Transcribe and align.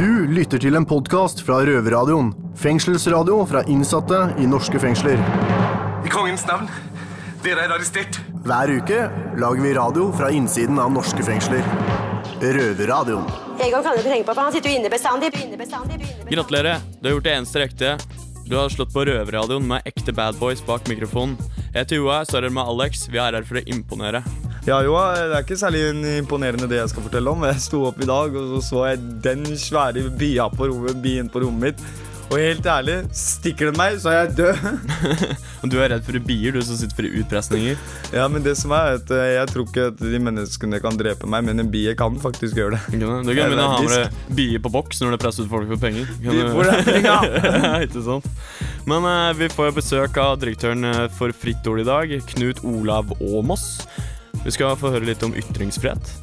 Du 0.00 0.24
lytter 0.32 0.56
til 0.56 0.78
en 0.78 0.86
podkast 0.88 1.42
fra 1.44 1.58
Røverradioen. 1.68 2.30
Fengselsradio 2.56 3.34
fra 3.44 3.60
innsatte 3.68 4.20
i 4.40 4.46
norske 4.48 4.80
fengsler. 4.80 5.20
I 6.00 6.08
kongens 6.08 6.46
navn. 6.48 6.70
Dere 7.44 7.66
er 7.66 7.74
arrestert. 7.74 8.16
Hver 8.46 8.72
uke 8.78 9.02
lager 9.42 9.60
vi 9.60 9.74
radio 9.76 10.06
fra 10.16 10.30
innsiden 10.32 10.80
av 10.80 10.88
norske 10.94 11.20
fengsler. 11.26 11.60
Røverradioen. 12.40 13.28
Egon 13.60 13.84
kan 13.84 13.92
du 13.92 14.00
ikke 14.00 14.14
tenke 14.14 14.30
på, 14.30 14.38
for 14.38 14.46
han 14.46 14.56
sitter 14.56 14.72
jo 14.72 14.80
inne 14.80 14.94
bestandig. 14.96 15.34
inne 15.36 15.60
bestandig. 15.60 16.00
Gratulerer. 16.32 16.80
Du 16.96 17.10
har 17.10 17.18
gjort 17.18 17.28
det 17.28 17.36
eneste 17.36 17.64
riktige. 17.66 18.29
Du 18.50 18.56
har 18.58 18.68
slått 18.68 18.90
på 18.90 19.04
røverradioen 19.06 19.62
med 19.62 19.84
ekte 19.86 20.10
bad 20.10 20.34
boys 20.40 20.58
bak 20.66 20.88
mikrofonen. 20.90 21.36
Jeg 21.70 21.84
heter 21.84 22.00
Joa, 22.00 22.16
står 22.26 22.48
her 22.48 22.54
med 22.56 22.66
Alex. 22.66 23.04
Vi 23.06 23.20
er 23.22 23.36
her 23.38 23.44
for 23.46 23.60
å 23.60 23.62
imponere. 23.70 24.24
Ja, 24.66 24.80
Joa, 24.82 25.04
det 25.14 25.36
er 25.36 25.44
ikke 25.44 25.58
særlig 25.60 25.84
imponerende 26.18 26.66
det 26.66 26.80
jeg 26.80 26.90
skal 26.90 27.04
fortelle 27.06 27.30
om. 27.30 27.46
Jeg 27.46 27.62
sto 27.62 27.84
opp 27.86 28.02
i 28.02 28.08
dag, 28.10 28.34
og 28.34 28.56
så 28.56 28.62
så 28.66 28.82
jeg 28.88 29.04
den 29.22 29.46
svære 29.54 30.02
bia 30.18 30.48
på 30.50 30.66
rommet, 30.66 30.98
bien 30.98 31.30
på 31.30 31.44
rommet 31.44 31.78
mitt. 31.78 32.09
Og 32.30 32.38
helt 32.38 32.66
ærlig, 32.70 32.94
stikker 33.16 33.70
den 33.72 33.78
meg, 33.80 33.96
så 33.98 34.12
er 34.12 34.18
jeg 34.20 34.36
død. 34.38 34.60
Og 35.64 35.72
du 35.72 35.74
er 35.82 35.90
redd 35.90 36.04
for 36.06 36.14
bier, 36.22 36.54
du 36.54 36.60
som 36.62 36.76
sitter 36.78 36.94
for 37.00 37.18
utpresninger. 37.22 37.80
Ja, 38.16 38.24
men 38.30 38.42
det 38.42 38.52
som 38.58 38.72
er 38.74 38.96
at 38.98 39.10
eh, 39.14 39.32
Jeg 39.36 39.48
tror 39.52 39.66
ikke 39.68 39.84
at 39.92 39.98
de 40.02 40.18
menneskene 40.22 40.78
kan 40.82 40.96
drepe 40.98 41.28
meg, 41.30 41.44
men 41.46 41.62
en 41.62 41.70
bie 41.70 41.92
kan 41.98 42.16
faktisk 42.22 42.58
gjøre 42.58 42.78
det. 42.78 43.00
Du 43.00 43.04
kan 43.08 43.26
begynne 43.26 43.66
å 43.66 43.74
ha 43.74 43.82
deg 43.82 44.16
bier 44.38 44.62
på 44.62 44.72
boks 44.74 45.02
når 45.02 45.14
du 45.16 45.20
presser 45.24 45.46
ut 45.46 45.52
folk 45.52 45.68
for 45.74 45.82
penger. 45.82 46.06
Kan 46.22 46.38
du- 46.38 46.54
får 46.54 46.70
det 46.70 46.78
penga? 46.88 47.16
Ja, 47.50 47.74
ikke 47.86 48.02
sant? 48.06 48.30
Men 48.90 49.04
uh, 49.06 49.30
vi 49.38 49.50
får 49.52 49.74
besøk 49.76 50.16
av 50.22 50.38
direktøren 50.42 50.86
eh, 50.86 51.04
for 51.18 51.34
Fritt 51.36 51.66
Ord 51.70 51.82
i 51.82 51.86
dag, 51.90 52.14
Knut 52.34 52.62
Olav 52.66 53.10
Åmås. 53.20 53.66
Vi 54.46 54.54
skal 54.54 54.78
få 54.80 54.94
høre 54.94 55.10
litt 55.10 55.22
om 55.26 55.34
ytringsfrihet. 55.36 56.14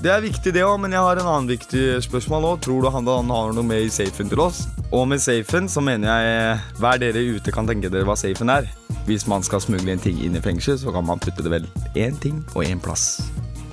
Det 0.00 0.08
er 0.08 0.22
viktig, 0.24 0.54
det 0.56 0.62
òg, 0.64 0.78
men 0.80 0.94
jeg 0.96 1.04
har 1.04 1.18
en 1.20 1.26
annen 1.28 1.50
viktig 1.50 1.98
spørsmål 2.06 2.46
òg. 2.54 2.60
Tror 2.64 2.80
du 2.80 2.88
han, 2.88 3.04
han 3.04 3.32
har 3.34 3.50
noe 3.52 3.66
med 3.68 3.84
i 3.84 3.90
safen 3.92 4.30
til 4.32 4.40
oss? 4.40 4.62
Og 4.96 5.04
med 5.10 5.20
safen 5.20 5.68
så 5.68 5.82
mener 5.84 6.08
jeg 6.08 6.54
hver 6.80 7.02
dere 7.02 7.24
ute 7.36 7.52
kan 7.52 7.68
tenke 7.68 7.90
dere 7.92 8.08
hva 8.08 8.16
safen 8.16 8.48
er. 8.48 8.70
Hvis 9.04 9.26
man 9.28 9.44
skal 9.44 9.60
smugle 9.60 9.92
en 9.92 10.00
ting 10.00 10.16
inn 10.24 10.38
i 10.38 10.40
fengsel, 10.40 10.78
så 10.80 10.94
kan 10.94 11.04
man 11.04 11.20
putte 11.20 11.44
det 11.44 11.52
vel 11.52 11.68
én 12.00 12.16
ting 12.22 12.40
og 12.54 12.64
én 12.64 12.80
plass. 12.80 13.18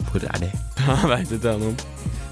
Hvor 0.10 0.26
er 0.28 0.44
det? 0.44 0.52
Jeg 0.84 1.12
veit 1.14 1.32
ikke 1.32 1.54
jeg 1.54 1.62
noe 1.64 1.72
om. 1.72 1.80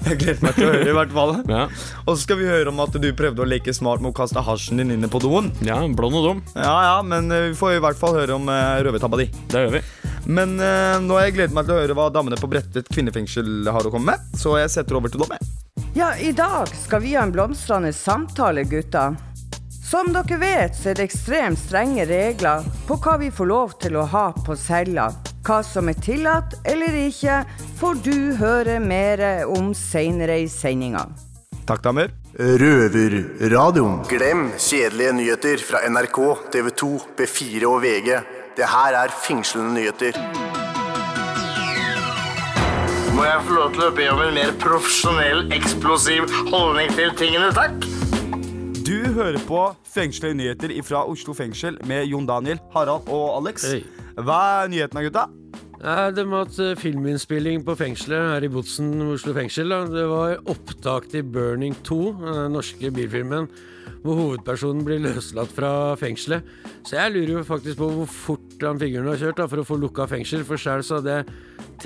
Jeg 0.06 0.20
gleder 0.20 0.44
meg 0.44 0.58
til 0.58 0.66
å 0.66 0.74
høre, 0.74 0.90
i 0.90 0.96
hvert 0.98 1.14
fall. 1.16 1.32
Ja. 1.50 1.62
Og 2.04 2.12
så 2.12 2.20
skal 2.20 2.38
vi 2.38 2.50
høre 2.50 2.70
om 2.70 2.84
at 2.84 3.00
du 3.00 3.08
prøvde 3.16 3.42
å 3.42 3.48
leke 3.48 3.72
smart 3.74 4.04
med 4.04 4.12
å 4.12 4.18
kaste 4.20 4.44
hasjen 4.44 4.82
din 4.82 4.92
inne 4.94 5.08
på 5.10 5.22
doen. 5.24 5.48
ja, 5.64 5.80
blond 5.88 6.20
og 6.20 6.28
dum. 6.28 6.44
Ja, 6.52 6.76
ja, 6.92 6.98
men 7.02 7.32
eh, 7.32 7.48
vi 7.48 7.56
får 7.58 7.78
i 7.78 7.82
hvert 7.82 7.98
fall 7.98 8.14
høre 8.20 8.36
om 8.36 8.46
uh, 8.52 8.76
røvertabba 8.84 9.24
di. 9.24 9.30
Det 9.50 9.64
gjør 9.64 9.80
vi. 9.80 9.82
Men 10.26 10.56
uh, 10.58 10.98
nå 11.02 11.14
har 11.14 11.28
jeg 11.28 11.36
gledet 11.36 11.54
meg 11.54 11.68
til 11.68 11.76
å 11.76 11.82
høre 11.82 11.94
hva 11.94 12.08
damene 12.10 12.38
på 12.40 12.50
Bredtvet 12.50 12.90
kvinnefengsel 12.90 13.70
har 13.70 13.86
å 13.86 13.92
komme 13.94 14.16
med, 14.16 14.34
så 14.38 14.56
jeg 14.58 14.72
setter 14.74 14.98
over 14.98 15.12
til 15.12 15.22
dem. 15.22 15.54
Ja, 15.96 16.10
i 16.18 16.32
dag 16.34 16.68
skal 16.74 17.04
vi 17.04 17.14
ha 17.14 17.22
en 17.24 17.32
blomstrende 17.34 17.92
samtale, 17.94 18.66
gutta. 18.68 19.12
Som 19.86 20.10
dere 20.10 20.40
vet, 20.42 20.74
så 20.74 20.90
er 20.90 20.98
det 20.98 21.06
ekstremt 21.06 21.60
strenge 21.62 22.08
regler 22.10 22.66
på 22.88 22.98
hva 22.98 23.14
vi 23.22 23.30
får 23.30 23.46
lov 23.46 23.76
til 23.82 24.00
å 24.00 24.08
ha 24.10 24.26
på 24.34 24.56
cella. 24.58 25.12
Hva 25.46 25.60
som 25.62 25.86
er 25.86 26.00
tillatt 26.02 26.58
eller 26.66 26.96
ikke, 27.06 27.44
får 27.78 28.02
du 28.02 28.18
høre 28.40 28.80
mer 28.82 29.22
om 29.46 29.70
seinere 29.78 30.40
i 30.42 30.48
sendinga. 30.50 31.06
Takk, 31.66 31.84
damer. 31.86 32.10
Røverradioen. 32.34 34.02
Glem 34.10 34.48
kjedelige 34.58 35.14
nyheter 35.20 35.62
fra 35.62 35.86
NRK, 35.86 36.18
TV 36.54 36.72
2, 36.82 36.90
B4 37.18 37.70
og 37.70 37.80
VG. 37.86 38.35
Det 38.56 38.64
her 38.64 38.94
er 38.96 39.12
fengslende 39.12 39.74
nyheter. 39.74 40.16
Må 43.16 43.24
jeg 43.24 43.42
få 43.44 43.52
lov 43.52 43.74
til 43.74 43.84
å 43.84 43.90
be 43.98 44.06
om 44.08 44.22
en 44.24 44.32
mer 44.32 44.54
profesjonell, 44.62 45.42
eksplosiv 45.52 46.24
holdning 46.48 46.88
til 46.96 47.12
tingene, 47.20 47.50
takk? 47.52 47.84
Du 48.86 49.12
hører 49.12 49.36
på 49.44 49.60
Fengslede 49.92 50.38
nyheter 50.40 50.72
fra 50.88 51.04
Oslo 51.04 51.36
fengsel 51.36 51.76
med 51.84 52.08
Jon 52.08 52.24
Daniel, 52.28 52.62
Harald 52.72 53.12
og 53.12 53.26
Alex. 53.42 53.68
Hei. 53.68 53.82
Hva 54.16 54.40
er 54.62 54.72
nyhetene, 54.72 55.04
gutta? 55.04 55.28
Nei, 55.82 56.10
det 56.16 56.24
har 56.24 56.46
hatt 56.46 56.60
eh, 56.64 56.74
filminnspilling 56.80 57.60
på 57.66 57.76
fengselet 57.76 58.30
her 58.32 58.48
i 58.48 58.52
Botsen, 58.56 58.94
Oslo 59.12 59.36
fengsel. 59.36 59.68
Da. 59.68 59.84
Det 59.92 60.08
var 60.08 60.38
opptak 60.48 61.10
til 61.12 61.28
'Burning 61.28 61.76
2', 61.84 62.04
den 62.24 62.56
norske 62.56 62.88
bilfilmen, 62.88 63.50
hvor 64.02 64.18
hovedpersonen 64.20 64.84
blir 64.86 65.02
løslatt 65.04 65.52
fra 65.54 65.70
fengselet. 66.00 66.46
Så 66.86 66.98
jeg 66.98 67.14
lurer 67.14 67.32
jo 67.38 67.46
faktisk 67.46 67.80
på 67.80 67.90
hvor 67.92 68.10
fort 68.10 68.62
han 68.62 68.80
figuren 68.80 69.10
har 69.10 69.20
kjørt 69.20 69.40
da, 69.40 69.48
for 69.50 69.62
å 69.62 69.66
få 69.66 69.78
lukka 69.80 70.08
fengsel. 70.10 70.44
For 70.46 70.60
sjæl 70.60 70.84
så 70.86 71.00
hadde 71.00 71.18
jeg 71.18 71.28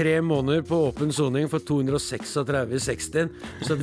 tre 0.01 0.17
måneder 0.25 0.63
på 0.65 0.79
åpen 0.89 1.13
soning 1.13 1.49
for 1.53 1.61
236 1.61 2.37
i 2.73 2.81
60. 2.81 3.29
Så 3.69 3.77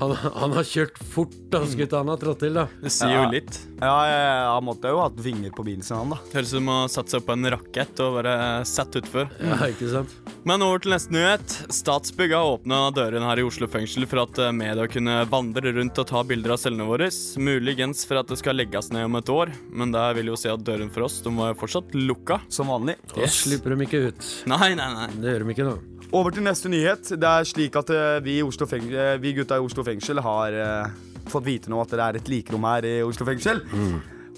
han, 0.00 0.14
han 0.34 0.52
har 0.58 0.66
kjørt 0.68 0.98
fort, 1.14 1.32
dansegutta 1.52 2.02
han 2.02 2.12
har 2.12 2.20
trådt 2.20 2.42
til, 2.44 2.58
da. 2.60 2.66
Det 2.82 2.92
sier 2.92 3.16
jo 3.16 3.28
litt. 3.32 3.56
Ja, 3.80 3.94
jeg 4.06 4.66
måtte 4.66 4.92
jo 4.92 5.00
hatt 5.00 5.16
vinger 5.24 5.54
på 5.56 5.64
bilen 5.66 5.82
sin, 5.86 5.96
han 5.96 6.12
da. 6.12 6.20
Høres 6.34 6.52
ut 6.52 6.58
som 6.58 6.68
å 6.68 6.78
sette 6.92 7.14
seg 7.14 7.22
opp 7.22 7.30
på 7.30 7.36
en 7.38 7.52
rakett 7.56 8.02
og 8.04 8.18
være 8.20 8.34
satt 8.68 9.00
utfor. 9.00 9.32
Ja, 9.40 9.58
ikke 9.72 9.88
sant? 9.94 10.12
Men 10.46 10.62
over 10.66 10.82
til 10.82 10.92
neste 10.92 11.14
nyhet. 11.14 11.56
Statsbygg 11.72 12.34
har 12.34 12.52
åpna 12.56 12.82
døren 12.94 13.24
her 13.24 13.40
i 13.40 13.46
Oslo 13.46 13.68
fengsel 13.70 14.04
for 14.10 14.24
at 14.24 14.38
eh, 14.42 14.52
media 14.54 14.88
kunne 14.90 15.20
vandre 15.30 15.72
rundt 15.76 16.00
og 16.02 16.08
ta 16.10 16.22
bilder 16.26 16.56
av 16.56 16.60
cellene 16.60 16.86
våre. 16.88 17.08
Muligens 17.38 18.04
for 18.08 18.20
at 18.20 18.30
det 18.30 18.40
skal 18.40 18.58
legges 18.58 18.90
ned 18.92 19.06
om 19.06 19.18
et 19.20 19.32
år, 19.32 19.52
men 19.70 19.94
det 19.94 20.04
vil 20.18 20.32
jo 20.32 20.38
si 20.38 20.50
at 20.50 20.64
døren 20.66 20.90
for 20.92 21.06
oss 21.06 21.20
de 21.24 21.32
var 21.36 21.52
jo 21.52 21.60
fortsatt 21.62 21.94
lukka. 21.96 22.40
Som 22.52 22.72
vanlig. 22.74 22.98
Da 23.14 23.30
slipper 23.30 23.76
de 23.76 23.86
ikke 23.86 24.02
ut. 24.10 24.30
Nei, 24.50 24.72
nei, 24.78 24.88
nei. 24.98 25.08
Det 25.22 25.36
gjør 25.36 25.46
de 25.46 25.54
ikke 25.54 25.61
nå. 25.66 25.76
Over 26.12 26.34
til 26.34 26.44
neste 26.44 26.68
nyhet. 26.68 27.14
Det 27.16 27.28
er 27.28 27.46
slik 27.48 27.76
at 27.80 27.90
eh, 27.94 28.18
vi, 28.24 28.40
eh, 28.42 29.14
vi 29.22 29.32
gutta 29.38 29.56
i 29.56 29.64
Oslo 29.64 29.84
fengsel 29.86 30.20
har 30.20 30.56
uh, 30.56 30.90
fått 31.32 31.46
vite 31.46 31.72
nå 31.72 31.80
at 31.80 31.94
det 31.94 32.02
er 32.04 32.18
et 32.18 32.28
likerom 32.28 32.66
her 32.68 32.88
i 32.88 32.98
Oslo 33.06 33.26
fengsel. 33.28 33.62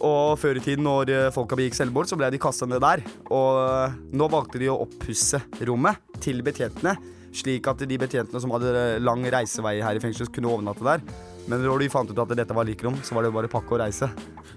Og 0.04 0.36
før 0.38 0.58
i 0.58 0.62
tiden, 0.62 0.84
når 0.84 1.32
folka 1.32 1.56
begikk 1.56 1.76
selvmord, 1.78 2.08
så 2.10 2.18
ble 2.18 2.28
de 2.34 2.40
kasta 2.42 2.66
ned 2.68 2.82
der. 2.82 3.02
Og 3.32 3.94
nå 4.12 4.26
valgte 4.28 4.60
de 4.60 4.68
å 4.68 4.80
oppusse 4.84 5.38
rommet 5.64 6.18
til 6.20 6.42
betjentene, 6.44 6.96
slik 7.34 7.70
at 7.70 7.86
de 7.88 7.98
betjentene 8.02 8.42
som 8.42 8.52
hadde 8.52 8.98
lang 9.00 9.22
reisevei 9.32 9.78
her 9.80 9.96
i 9.96 10.02
fengsel, 10.02 10.28
kunne 10.34 10.50
overnatte 10.50 10.84
der. 10.84 11.06
Men 11.50 11.60
når 11.60 11.84
de 11.84 11.90
fant 11.92 12.08
ut 12.08 12.20
at 12.22 12.32
dette 12.38 12.56
var 12.56 12.64
likrom, 12.64 12.96
så 13.04 13.16
var 13.16 13.26
det 13.26 13.32
bare 13.34 13.50
pakke 13.52 13.74
og 13.76 13.82
reise. 13.82 14.08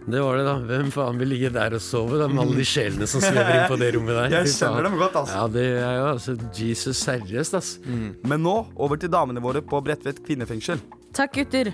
Det 0.08 0.22
var 0.24 0.38
det, 0.40 0.46
da. 0.48 0.56
Hvem 0.70 0.92
faen 0.96 1.20
vil 1.20 1.32
ligge 1.34 1.50
der 1.52 1.76
og 1.76 1.84
sove, 1.84 2.20
da, 2.22 2.30
med 2.32 2.46
alle 2.46 2.56
de 2.62 2.68
sjelene 2.68 3.08
som 3.12 3.24
svever 3.24 3.58
inn 3.58 3.68
på 3.68 3.80
det 3.82 3.90
rommet 3.98 4.16
der? 4.16 4.36
Jeg 4.38 4.54
skjønner 4.56 4.88
dem 4.88 4.96
godt, 5.02 5.18
altså. 5.20 5.42
Ja, 5.42 5.48
det 5.52 5.66
er 5.84 5.98
jo 6.00 6.06
altså 6.14 6.38
Jesus 6.56 7.02
seriøst, 7.04 7.58
ass. 7.60 7.74
Men 7.88 8.46
nå 8.46 8.56
over 8.76 9.00
til 9.02 9.12
damene 9.12 9.44
våre 9.44 9.64
på 9.66 9.82
Bredtvet 9.84 10.24
kvinnefengsel. 10.24 10.80
Takk, 11.18 11.36
gutter. 11.42 11.74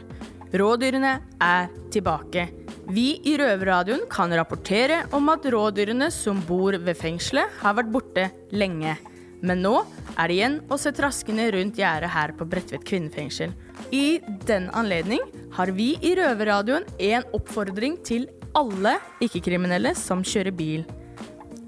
Rådyrene 0.54 1.16
er 1.42 1.70
tilbake. 1.94 2.48
Vi 2.94 3.08
i 3.30 3.38
Røverradioen 3.40 4.04
kan 4.12 4.34
rapportere 4.38 5.04
om 5.18 5.30
at 5.34 5.46
rådyrene 5.50 6.10
som 6.14 6.42
bor 6.46 6.76
ved 6.78 6.98
fengselet, 7.00 7.50
har 7.62 7.78
vært 7.78 7.94
borte 7.94 8.28
lenge. 8.54 8.98
Men 9.44 9.60
nå 9.64 9.74
er 10.16 10.30
det 10.30 10.36
igjen 10.38 10.58
å 10.72 10.78
se 10.80 10.94
traskene 10.96 11.50
rundt 11.52 11.80
gjerdet 11.80 12.12
her 12.14 12.32
på 12.38 12.48
Bredtvet 12.48 12.86
kvinnefengsel. 12.88 13.52
I 13.92 14.22
den 14.48 14.70
anledning 14.72 15.24
har 15.58 15.74
vi 15.76 15.94
i 16.00 16.14
Røverradioen 16.16 16.88
en 17.12 17.28
oppfordring 17.36 17.98
til 18.08 18.30
alle 18.56 18.96
ikke-kriminelle 19.24 19.92
som 20.00 20.24
kjører 20.24 20.56
bil. 20.56 20.86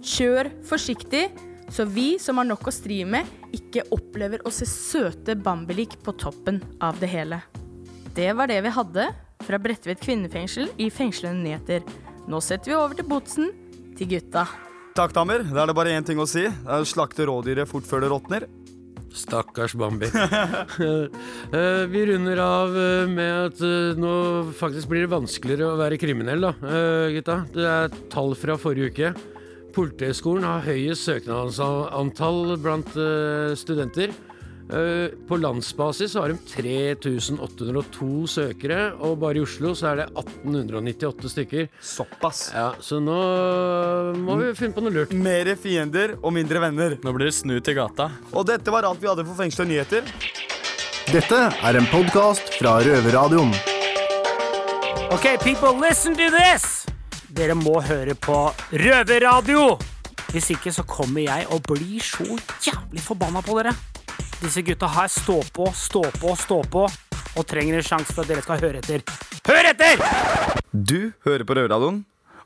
Kjør 0.06 0.52
forsiktig, 0.69 1.28
så 1.74 1.84
vi 1.90 2.16
som 2.22 2.40
har 2.40 2.47
nok 2.47 2.69
å 2.69 2.74
stri 2.74 3.02
med, 3.09 3.28
ikke 3.56 3.88
opplever 3.96 4.44
å 4.46 4.53
se 4.53 4.68
søte 4.69 5.35
bambilik 5.35 5.97
på 6.06 6.14
toppen 6.22 6.62
av 6.80 7.00
det 7.02 7.09
hele. 7.12 7.41
Det 8.16 8.30
var 8.38 8.47
det 8.47 8.62
vi 8.64 8.75
hadde 8.78 9.09
fra 9.44 9.59
Bredtvet 9.59 10.00
kvinnefengsel 10.00 10.72
i 10.80 10.88
Fengslende 10.94 11.44
nyheter. 11.44 11.84
Nå 12.30 12.40
setter 12.41 12.72
vi 12.72 12.78
over 12.78 12.96
til 12.96 13.09
Botsen, 13.09 13.52
til 13.97 14.14
gutta. 14.16 14.46
Takk, 14.96 15.12
damer. 15.12 15.42
Da 15.44 15.66
er 15.66 15.68
det 15.68 15.76
bare 15.76 15.92
én 15.92 16.06
ting 16.08 16.20
å 16.24 16.26
si. 16.30 16.46
Å 16.48 16.78
slakte 16.88 17.26
rådyret 17.28 17.68
fort 17.68 17.84
før 17.84 18.06
det 18.06 18.10
råtner. 18.14 18.46
Stakkars 19.16 19.76
Bambi. 19.76 20.08
Eh, 21.56 21.84
vi 21.88 22.02
runder 22.10 22.40
av 22.42 22.74
eh, 22.76 23.08
med 23.08 23.50
at 23.50 23.60
eh, 23.64 24.00
nå 24.00 24.14
faktisk 24.58 24.90
blir 24.92 25.06
det 25.06 25.12
vanskeligere 25.12 25.68
å 25.70 25.78
være 25.80 26.00
kriminell, 26.02 26.47
da, 26.47 26.52
eh, 26.68 27.14
gutta. 27.16 27.36
Det 27.53 27.68
er 27.70 27.96
tall 28.12 28.34
fra 28.40 28.58
forrige 28.59 28.92
uke. 28.92 29.12
Politihøgskolen 29.76 30.47
har 30.47 30.66
høyest 30.66 31.08
søknadsantall 31.08 32.56
blant 32.64 32.96
eh, 32.96 33.53
studenter. 33.59 34.16
Eh, 34.66 35.12
På 35.28 35.38
landsbasis 35.38 36.16
har 36.17 36.29
de 36.29 36.38
3802 36.50 38.28
søkere, 38.28 38.94
og 38.97 39.20
bare 39.22 39.38
i 39.38 39.44
Oslo 39.46 39.76
så 39.78 39.91
er 39.91 40.00
det 40.02 40.08
1898 40.17 41.29
stykker. 41.35 41.67
Såpass. 41.82 42.47
Ja, 42.56 42.72
Så 42.82 42.97
nå 43.00 43.20
må 44.17 44.40
vi 44.41 44.53
finne 44.58 44.73
på 44.73 44.82
noe 44.82 44.94
lurt. 44.96 45.14
Mere 45.14 45.56
fiender 45.56 46.16
og 46.22 46.34
mindre 46.34 46.59
venner. 46.66 46.97
Nå 47.03 47.14
blir 47.14 47.29
det 47.29 47.35
snu 47.38 47.59
til 47.62 47.78
gata. 47.78 48.09
Og 48.34 48.46
dette 48.50 48.73
var 48.73 48.88
alt 48.90 49.02
vi 49.02 49.08
hadde 49.12 49.26
for 49.28 49.38
Fengsla 49.38 49.67
nyheter. 49.70 50.02
Dette 51.14 51.38
er 51.62 51.78
en 51.78 51.85
podkast 51.91 52.56
fra 52.58 52.79
Røverradioen. 52.82 53.53
Ok, 55.14 55.28
people, 55.44 55.76
listen 55.79 56.16
to 56.17 56.32
this! 56.34 56.85
Dere 57.35 57.53
må 57.56 57.78
høre 57.85 58.16
på 58.17 58.47
Røverradio! 58.73 59.76
Hvis 60.34 60.50
ikke 60.56 60.73
så 60.73 60.84
kommer 60.84 61.22
jeg 61.22 61.46
og 61.53 61.62
blir 61.70 62.02
så 62.03 62.26
jævlig 62.66 63.03
forbanna 63.06 63.44
på 63.46 63.56
dere. 63.62 63.76
Disse 64.46 64.62
gutta 64.62 64.86
her 64.94 65.08
står 65.09 65.47
på, 65.50 65.66
står 65.74 66.12
på, 66.22 66.36
står 66.38 66.68
på. 66.70 66.84
og 67.36 67.44
trenger 67.50 67.80
en 67.80 67.84
sjanse 67.84 68.14
for 68.14 68.22
at 68.22 68.30
dere 68.30 68.44
skal 68.46 68.59
høre 68.62 68.80
etter. 68.80 69.02
Hør 69.47 69.68
etter! 69.72 70.03
Du 70.72 71.12
hører 71.26 71.44
på 71.44 71.56
Røverradioen. 71.58 72.03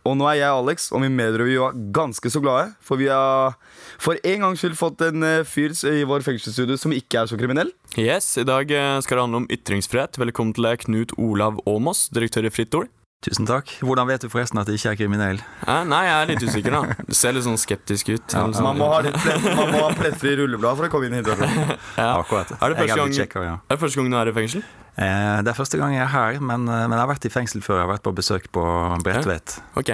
Og 0.08 0.16
nå 0.18 0.26
er 0.32 0.38
jeg 0.40 0.56
Alex 0.56 0.88
og 0.96 1.04
min 1.04 1.14
medrevy 1.14 1.58
ganske 1.94 2.32
så 2.32 2.40
glade, 2.42 2.72
for 2.80 2.98
vi 2.98 3.10
har 3.12 3.58
for 4.00 4.16
en 4.24 4.46
gangs 4.46 4.64
skyld 4.64 4.80
fått 4.80 5.04
en 5.10 5.28
eh, 5.28 5.44
fyr 5.44 5.76
i 5.92 6.06
vår 6.08 6.24
fengselsstudio 6.26 6.80
som 6.80 6.96
ikke 6.96 7.20
er 7.20 7.30
så 7.30 7.38
kriminell. 7.38 7.74
Yes, 8.00 8.32
I 8.40 8.48
dag 8.48 8.72
eh, 8.72 8.96
skal 9.04 9.20
det 9.20 9.26
handle 9.28 9.44
om 9.44 9.50
ytringsfrihet. 9.52 10.18
Velkommen 10.24 10.56
til 10.56 10.70
deg, 10.70 10.88
Knut 10.88 11.14
Olav 11.20 11.60
Åmås, 11.68 12.08
direktør 12.16 12.48
i 12.48 12.54
Fritt 12.56 12.80
Ord. 12.80 12.90
Tusen 13.20 13.44
takk. 13.44 13.68
Hvordan 13.84 14.08
vet 14.08 14.24
du 14.24 14.30
forresten 14.32 14.62
at 14.62 14.70
jeg 14.72 14.80
ikke 14.80 14.92
er 14.94 14.98
kriminell? 15.02 15.40
Eh, 15.68 15.82
nei, 15.92 15.98
jeg 16.08 16.16
er 16.16 16.30
litt 16.30 16.44
usikker, 16.48 16.72
da. 16.72 16.96
Du 17.04 17.16
ser 17.18 17.34
litt 17.36 17.44
sånn 17.44 17.58
skeptisk 17.60 18.14
ut. 18.14 18.24
Ja, 18.32 18.46
Sånn- 18.48 18.64
man, 18.64 18.78
må 18.80 18.88
ha 18.94 19.02
litt 19.04 19.18
plett, 19.20 19.44
man 19.58 19.74
må 19.74 19.82
ha 19.84 19.90
plettfri 19.98 20.38
rulleblad 20.40 20.80
for 20.80 20.88
å 20.88 20.92
komme 20.94 21.10
inn 21.10 21.18
hit. 21.20 21.28
Ja. 22.00 22.14
Akkurat. 22.22 22.54
Er 22.56 22.72
det, 22.72 22.86
er 22.86 22.94
gang, 22.96 23.12
blitt 23.12 23.36
ja. 23.36 23.58
er 23.60 23.76
det 23.76 23.80
første 23.82 24.00
gang 24.00 24.08
du 24.14 24.16
er 24.22 24.32
i 24.32 24.36
fengsel? 24.40 24.64
Eh, 24.96 25.42
det 25.44 25.52
er 25.52 25.58
første 25.58 25.82
gang 25.82 25.98
jeg 25.98 26.06
er 26.06 26.14
her, 26.16 26.40
men, 26.40 26.64
eh, 26.72 26.86
men 26.88 26.96
jeg 26.96 27.04
har 27.04 27.12
vært 27.12 27.28
i 27.28 27.34
fengsel 27.34 27.66
før. 27.66 27.82
Jeg 27.82 27.88
har 27.90 27.92
vært 27.98 28.08
på 28.08 28.16
besøk 28.16 28.48
på 28.56 28.64
Bredtvet. 29.04 29.60
Ok. 29.76 29.92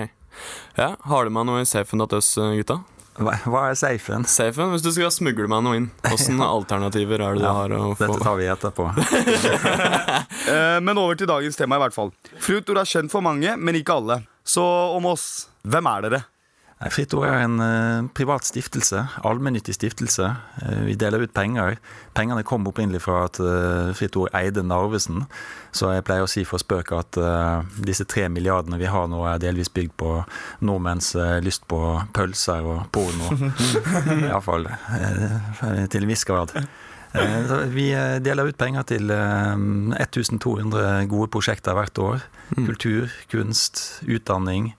Ja, 0.78 0.92
Har 1.10 1.26
du 1.26 1.34
med 1.34 1.50
noe 1.50 1.64
i 1.66 1.70
safen 1.70 2.06
deres, 2.06 2.30
gutta? 2.38 2.84
Hva, 3.16 3.32
hva 3.48 3.62
er 3.72 3.78
safen? 3.80 4.26
Safen, 4.28 4.74
Hvis 4.74 4.84
du 4.84 4.90
skal 4.92 5.12
smugle 5.14 5.48
meg 5.48 5.62
noe 5.64 5.78
inn, 5.80 5.86
hvilke 6.04 6.48
alternativer 6.58 7.22
er 7.24 7.38
det 7.38 7.44
du 7.44 7.48
Ja, 7.48 7.54
har 7.62 7.72
å 7.78 7.82
få? 7.96 8.10
Dette 8.10 8.20
tar 8.26 8.40
vi 8.42 8.50
etterpå. 8.52 8.90
Eh, 10.46 10.78
Men 10.84 10.98
over 11.02 11.16
til 11.18 11.26
dagens 11.30 11.56
tema, 11.58 11.78
i 11.80 11.82
hvert 11.82 11.96
fall. 11.96 12.12
Fruit 12.44 12.68
Ord 12.70 12.78
er 12.84 12.86
kjent 12.90 13.10
for 13.14 13.24
mange, 13.26 13.56
men 13.58 13.78
ikke 13.80 13.96
alle. 13.98 14.20
Så 14.46 14.62
om 14.94 15.08
oss, 15.10 15.48
hvem 15.66 15.88
er 15.90 16.04
dere? 16.06 16.20
Fritt 16.76 17.14
Ord 17.16 17.24
er 17.30 17.46
en 17.46 17.62
eh, 17.64 18.08
privat 18.18 18.44
stiftelse, 18.44 19.00
allmennyttig 19.24 19.78
stiftelse. 19.78 20.28
Eh, 20.60 20.82
vi 20.90 20.98
deler 21.00 21.24
ut 21.24 21.32
penger. 21.34 21.78
Pengene 22.18 22.44
kom 22.44 22.68
opprinnelig 22.68 23.00
fra 23.06 23.22
at 23.30 23.40
eh, 23.40 23.94
Fritt 23.96 24.18
Ord 24.20 24.34
eide 24.36 24.64
Narvesen. 24.66 25.24
Så 25.72 25.94
jeg 25.96 26.04
pleier 26.08 26.28
å 26.28 26.30
si 26.30 26.44
for 26.48 26.60
spøk 26.60 26.92
at 26.96 27.18
disse 27.84 28.06
tre 28.08 28.28
milliardene 28.32 28.80
vi 28.80 28.92
har 28.92 29.08
nå, 29.12 29.22
er 29.28 29.40
delvis 29.44 29.72
bygd 29.76 29.96
på 30.00 30.12
nordmenns 30.64 31.14
lyst 31.44 31.66
på 31.72 31.80
pølser 32.16 32.64
og 32.64 32.86
porno. 32.96 33.32
Iallfall 34.30 34.70
til 35.92 36.06
en 36.06 36.12
viss 36.12 36.24
grad. 36.28 36.56
Vi 37.72 37.90
deler 38.24 38.52
ut 38.52 38.60
penger 38.60 38.88
til 38.92 39.12
eh, 39.16 40.00
1200 40.00 41.08
gode 41.12 41.32
prosjekter 41.32 41.76
hvert 41.76 42.04
år. 42.04 42.26
Kultur, 42.56 43.12
kunst, 43.32 43.86
utdanning. 44.08 44.74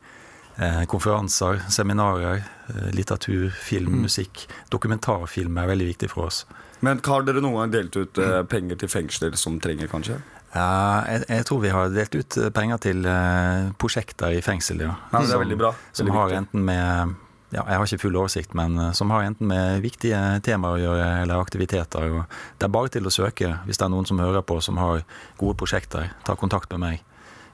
Eh, 0.57 0.85
konferanser, 0.85 1.61
seminarer, 1.69 2.43
eh, 2.69 2.91
litteratur, 2.93 3.51
film, 3.51 4.01
musikk. 4.03 4.47
Dokumentarfilm 4.73 5.59
er 5.61 5.67
veldig 5.69 5.89
viktig 5.91 6.09
for 6.11 6.31
oss. 6.31 6.47
Men 6.81 7.01
Har 7.05 7.23
dere 7.23 7.43
noen 7.45 7.59
gang 7.59 7.73
delt 7.73 7.97
ut 7.97 8.19
eh, 8.19 8.43
penger 8.43 8.77
til 8.81 8.89
fengsler 8.89 9.37
som 9.37 9.61
trenger, 9.61 9.87
kanskje? 9.87 10.17
Ja, 10.55 11.05
jeg, 11.05 11.27
jeg 11.29 11.45
tror 11.45 11.61
vi 11.61 11.69
har 11.75 11.93
delt 11.93 12.15
ut 12.17 12.39
penger 12.55 12.81
til 12.81 13.05
prosjekter 13.77 14.33
i 14.33 14.41
fengsel, 14.41 14.81
ja. 14.81 14.95
Ja, 15.13 15.21
det 15.21 15.35
er 15.35 15.43
veldig 15.43 15.59
bra. 15.61 15.75
Som 15.93 16.07
Veldig 16.09 16.17
har 16.17 16.37
enten 16.39 16.65
med 16.65 17.15
ja, 17.53 17.61
Jeg 17.61 17.77
har 17.77 17.85
ikke 17.85 18.01
full 18.07 18.17
oversikt, 18.17 18.55
men 18.57 18.79
som 18.97 19.13
har 19.13 19.27
enten 19.27 19.51
med 19.51 19.83
viktige 19.85 20.41
temaer 20.43 20.79
å 20.79 20.81
gjøre 20.81 21.11
eller 21.27 21.43
aktiviteter. 21.45 22.25
Det 22.57 22.65
er 22.65 22.73
bare 22.73 22.89
til 22.89 23.05
å 23.07 23.13
søke 23.13 23.59
hvis 23.67 23.77
det 23.77 23.85
er 23.85 23.93
noen 23.93 24.09
som 24.09 24.19
hører 24.19 24.41
på 24.43 24.57
som 24.65 24.81
har 24.81 25.05
gode 25.37 25.59
prosjekter. 25.61 26.09
Ta 26.25 26.39
kontakt 26.41 26.73
med 26.73 26.81
meg. 26.81 27.05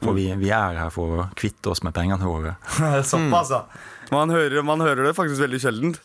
Mm. 0.02 0.08
For 0.08 0.18
vi, 0.18 0.28
vi 0.42 0.50
er 0.50 0.78
her 0.82 0.92
for 0.94 1.22
å 1.22 1.26
kvitte 1.38 1.70
oss 1.72 1.84
med 1.86 1.94
pengene 1.94 2.26
våre. 2.26 2.56
Såpass, 3.06 3.52
da. 3.54 3.64
Man 4.12 4.32
hører, 4.34 4.60
man 4.66 4.82
hører 4.82 5.06
det 5.08 5.16
faktisk 5.16 5.40
veldig 5.40 5.62
sjeldent. 5.62 6.02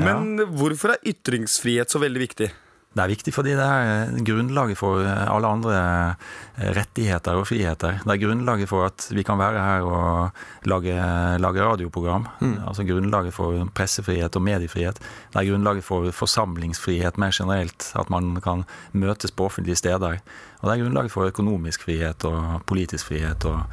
Men 0.00 0.38
hvorfor 0.56 0.94
er 0.94 1.08
ytringsfrihet 1.12 1.92
så 1.92 2.00
veldig 2.00 2.22
viktig? 2.22 2.52
Det 2.92 3.00
er 3.00 3.08
viktig 3.08 3.32
fordi 3.32 3.54
det 3.56 3.64
er 3.64 4.10
grunnlaget 4.26 4.76
for 4.76 5.00
alle 5.06 5.48
andre 5.48 5.76
eh, 5.80 6.72
rettigheter 6.76 7.38
og 7.40 7.46
friheter. 7.48 8.02
Det 8.04 8.12
er 8.12 8.20
grunnlaget 8.20 8.68
for 8.68 8.84
at 8.90 9.06
vi 9.16 9.24
kan 9.24 9.40
være 9.40 9.62
her 9.64 9.86
og 9.88 10.68
lage, 10.68 10.96
lage 11.40 11.64
radioprogram. 11.64 12.28
Altså 12.68 12.84
grunnlaget 12.84 13.32
for 13.32 13.64
pressefrihet 13.72 14.36
og 14.36 14.44
mediefrihet. 14.44 15.00
Det 15.32 15.40
er 15.40 15.48
grunnlaget 15.48 15.88
for 15.88 16.12
forsamlingsfrihet 16.12 17.16
mer 17.16 17.32
generelt. 17.32 17.88
At 17.96 18.12
man 18.12 18.36
kan 18.44 18.66
møtes 18.92 19.32
på 19.32 19.48
offentlige 19.48 19.80
steder. 19.80 20.20
Og 20.62 20.68
det 20.68 20.76
er 20.76 20.82
grunnlaget 20.84 21.10
for 21.10 21.26
økonomisk 21.26 21.82
frihet 21.88 22.22
og 22.28 22.62
politisk 22.70 23.08
frihet 23.10 23.42
og, 23.50 23.64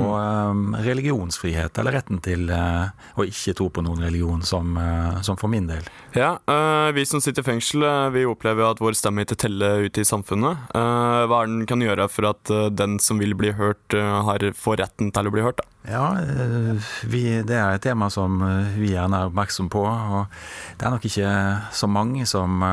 og 0.00 0.14
um, 0.16 0.72
religionsfrihet, 0.80 1.76
eller 1.76 1.98
retten 1.98 2.22
til 2.24 2.48
uh, 2.48 2.88
å 3.20 3.26
ikke 3.28 3.52
tro 3.58 3.66
på 3.68 3.84
noen 3.84 4.00
religion, 4.06 4.40
som, 4.40 4.72
uh, 4.80 5.20
som 5.24 5.36
for 5.36 5.52
min 5.52 5.68
del. 5.68 5.84
Ja, 6.16 6.38
uh, 6.48 6.88
Vi 6.96 7.04
som 7.04 7.20
sitter 7.20 7.44
i 7.44 7.48
fengsel, 7.50 7.84
vi 8.14 8.24
opplever 8.24 8.64
at 8.64 8.80
vår 8.80 8.96
stemme 8.96 9.26
ikke 9.26 9.36
teller 9.44 9.84
ute 9.84 10.00
i 10.00 10.08
samfunnet. 10.08 10.70
Hva 10.72 11.42
er 11.42 11.50
den 11.50 11.66
kan 11.68 11.84
gjøre 11.84 12.08
for 12.08 12.30
at 12.30 12.50
den 12.72 12.96
som 13.02 13.20
vil 13.20 13.34
bli 13.36 13.52
hørt, 13.52 13.92
har, 13.92 14.44
får 14.56 14.80
retten 14.80 15.12
til 15.12 15.28
å 15.28 15.34
bli 15.34 15.44
hørt? 15.44 15.60
da? 15.60 15.68
Ja, 15.88 16.06
vi, 17.08 17.22
det 17.44 17.60
er 17.60 17.76
et 17.76 17.84
tema 17.84 18.08
som 18.12 18.40
vi 18.78 18.94
gjerne 18.94 19.20
er 19.20 19.28
oppmerksom 19.28 19.68
på. 19.72 19.84
Og 19.84 20.40
det 20.80 20.88
er 20.88 20.96
nok 20.96 21.06
ikke 21.10 21.36
så 21.76 21.90
mange 21.92 22.24
som, 22.28 22.64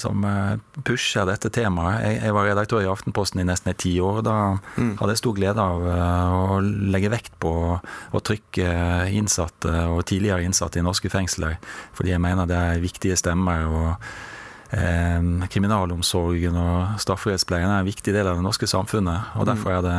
som 0.00 0.24
eh, 0.24 0.56
pusher 0.86 1.26
dette 1.28 1.50
temaet. 1.54 2.00
Jeg, 2.04 2.20
jeg 2.24 2.36
var 2.36 2.48
redaktør 2.48 2.84
i 2.84 2.90
Aftenposten 2.90 3.42
i 3.42 3.46
nesten 3.48 3.74
ti 3.78 3.94
år. 4.04 4.22
Da 4.26 4.36
hadde 4.78 5.12
jeg 5.14 5.22
stor 5.22 5.36
glede 5.36 5.64
av 5.64 5.84
eh, 5.92 6.38
å 6.54 6.58
legge 6.64 7.12
vekt 7.12 7.36
på 7.42 7.52
å 7.78 8.24
trykke 8.24 8.72
innsatte 9.14 9.74
og 9.92 10.04
tidligere 10.08 10.46
innsatte 10.46 10.80
i 10.80 10.86
norske 10.86 11.10
fengsler, 11.12 11.58
fordi 11.96 12.14
jeg 12.14 12.24
mener 12.24 12.48
det 12.48 12.58
er 12.58 12.84
viktige 12.84 13.18
stemmer. 13.18 13.68
og 13.68 14.36
kriminalomsorgen 14.68 16.56
og 16.60 16.98
strafferettspleien 17.00 17.70
er 17.70 17.80
en 17.80 17.88
viktig 17.88 18.12
del 18.12 18.28
av 18.28 18.36
det 18.36 18.44
norske 18.44 18.68
samfunnet. 18.68 19.32
og 19.40 19.46
Derfor 19.48 19.78
er 19.78 19.84
det 19.86 19.96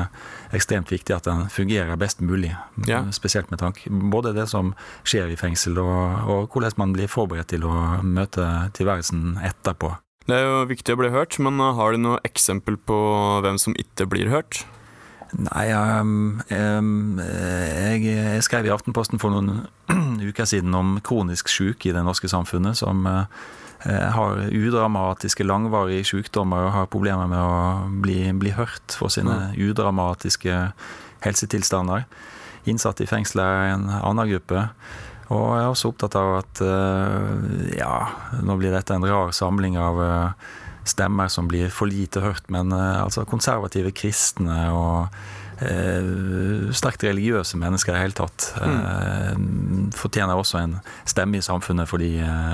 ekstremt 0.54 0.92
viktig 0.94 1.16
at 1.16 1.25
den 1.25 1.48
fungerer 1.50 1.98
best 1.98 2.21
mulig. 2.21 2.54
Ja. 2.86 3.01
Spesielt 3.16 3.50
med 3.50 3.60
tanke 3.63 3.89
både 3.89 4.36
det 4.38 4.45
som 4.51 4.75
skjer 5.04 5.33
i 5.33 5.39
fengsel, 5.39 5.80
og, 5.81 6.30
og 6.30 6.54
hvordan 6.54 6.77
man 6.77 6.94
blir 6.94 7.10
forberedt 7.10 7.50
til 7.50 7.66
å 7.66 8.04
møte 8.06 8.45
tilværelsen 8.77 9.39
etterpå. 9.42 9.95
Det 10.30 10.38
er 10.38 10.45
jo 10.45 10.66
viktig 10.69 10.94
å 10.94 11.00
bli 11.00 11.10
hørt, 11.10 11.39
men 11.42 11.57
har 11.57 11.95
du 11.95 12.04
noe 12.04 12.19
eksempel 12.27 12.77
på 12.77 12.98
hvem 13.42 13.57
som 13.57 13.74
ikke 13.81 14.06
blir 14.12 14.30
hørt? 14.30 14.62
Nei, 15.38 15.69
um, 15.74 16.42
um, 16.50 17.19
jeg, 17.21 18.01
jeg 18.06 18.45
skrev 18.45 18.66
i 18.66 18.71
Aftenposten 18.74 19.21
for 19.21 19.33
noen 19.33 19.66
uker 20.30 20.48
siden 20.50 20.74
om 20.77 20.98
kronisk 21.06 21.50
syke 21.54 21.89
i 21.89 21.94
det 21.94 22.06
norske 22.06 22.30
samfunnet, 22.30 22.77
som 22.77 23.06
uh, 23.06 23.25
har 23.86 24.42
udramatiske, 24.52 25.46
langvarige 25.48 26.04
sykdommer 26.10 26.66
og 26.68 26.74
har 26.76 26.90
problemer 26.92 27.30
med 27.31 27.40
å 27.40 27.90
bli, 28.04 28.18
bli 28.36 28.52
hørt 28.58 28.96
for 29.00 29.14
sine 29.14 29.54
udramatiske 29.56 30.58
helsetilstander. 31.24 32.04
Innsatte 32.68 33.06
i 33.06 33.09
fengsel 33.09 33.44
er 33.44 33.74
en 33.74 33.88
annen 33.88 34.33
gruppe. 34.33 34.66
Og 35.30 35.45
jeg 35.54 35.64
er 35.64 35.69
også 35.69 35.92
opptatt 35.94 36.18
av 36.18 36.40
at 36.42 36.62
uh, 36.66 37.71
ja, 37.78 37.94
nå 38.44 38.57
blir 38.59 38.74
dette 38.74 38.98
en 38.98 39.06
rar 39.06 39.31
samling 39.36 39.78
av 39.80 40.02
uh, 40.02 40.48
stemmer 40.90 41.30
som 41.31 41.48
blir 41.48 41.69
for 41.71 41.88
lite 41.88 42.24
hørt, 42.24 42.48
men 42.50 42.74
altså 42.74 43.21
konservative 43.30 43.92
kristne 43.94 44.64
og 44.74 45.14
sterkt 46.75 47.04
religiøse 47.04 47.57
mennesker 47.59 47.92
i 47.92 47.97
det 47.97 48.04
hele 48.04 48.18
tatt 48.18 48.45
fortjener 49.99 50.39
også 50.39 50.61
en 50.61 50.78
stemme 51.09 51.39
i 51.39 51.44
samfunnet 51.44 51.89
fordi, 51.89 52.13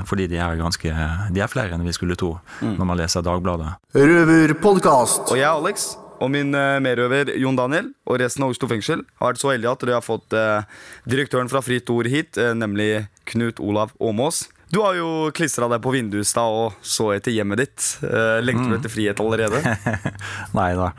fordi 0.09 0.25
de 0.31 0.39
er 0.41 0.57
ganske 0.57 0.93
De 1.35 1.43
er 1.43 1.51
flere 1.51 1.75
enn 1.75 1.85
vi 1.85 1.93
skulle 1.95 2.17
tro 2.19 2.31
når 2.63 2.81
man 2.85 2.97
leser 2.97 3.25
Dagbladet. 3.25 3.75
Røverpodkast. 3.93 5.29
Og 5.29 5.37
jeg 5.37 5.45
er 5.45 5.53
Alex. 5.53 5.91
Og 6.23 6.31
min 6.31 6.51
medrøver 6.55 7.33
Jon 7.35 7.57
Daniel 7.59 7.89
og 8.07 8.19
resten 8.21 8.45
av 8.45 8.53
Oslo 8.53 8.69
fengsel 8.71 9.03
har 9.19 9.33
vært 9.33 9.41
så 9.41 9.51
heldige 9.51 9.73
at 9.75 9.85
de 9.87 9.95
har 9.95 10.05
fått 10.05 10.35
eh, 10.37 10.67
direktøren 11.11 11.51
fra 11.51 11.61
Fritt 11.65 11.89
Ord 11.91 12.07
hit, 12.11 12.39
eh, 12.39 12.53
nemlig 12.55 13.05
Knut 13.31 13.59
Olav 13.59 13.91
Åmås. 13.99 14.45
Du 14.75 14.81
har 14.83 14.97
jo 14.97 15.31
klistra 15.31 15.69
deg 15.71 15.79
på 15.79 15.91
Vindusstad 15.93 16.51
og 16.51 16.73
så 16.83 17.13
etter 17.15 17.31
hjemmet 17.31 17.61
ditt. 17.61 17.83
Eh, 18.03 18.41
lengter 18.43 18.73
du 18.73 18.75
etter 18.75 18.91
frihet 18.91 19.21
allerede? 19.23 19.61
Nei 20.57 20.73
da. 20.75 20.89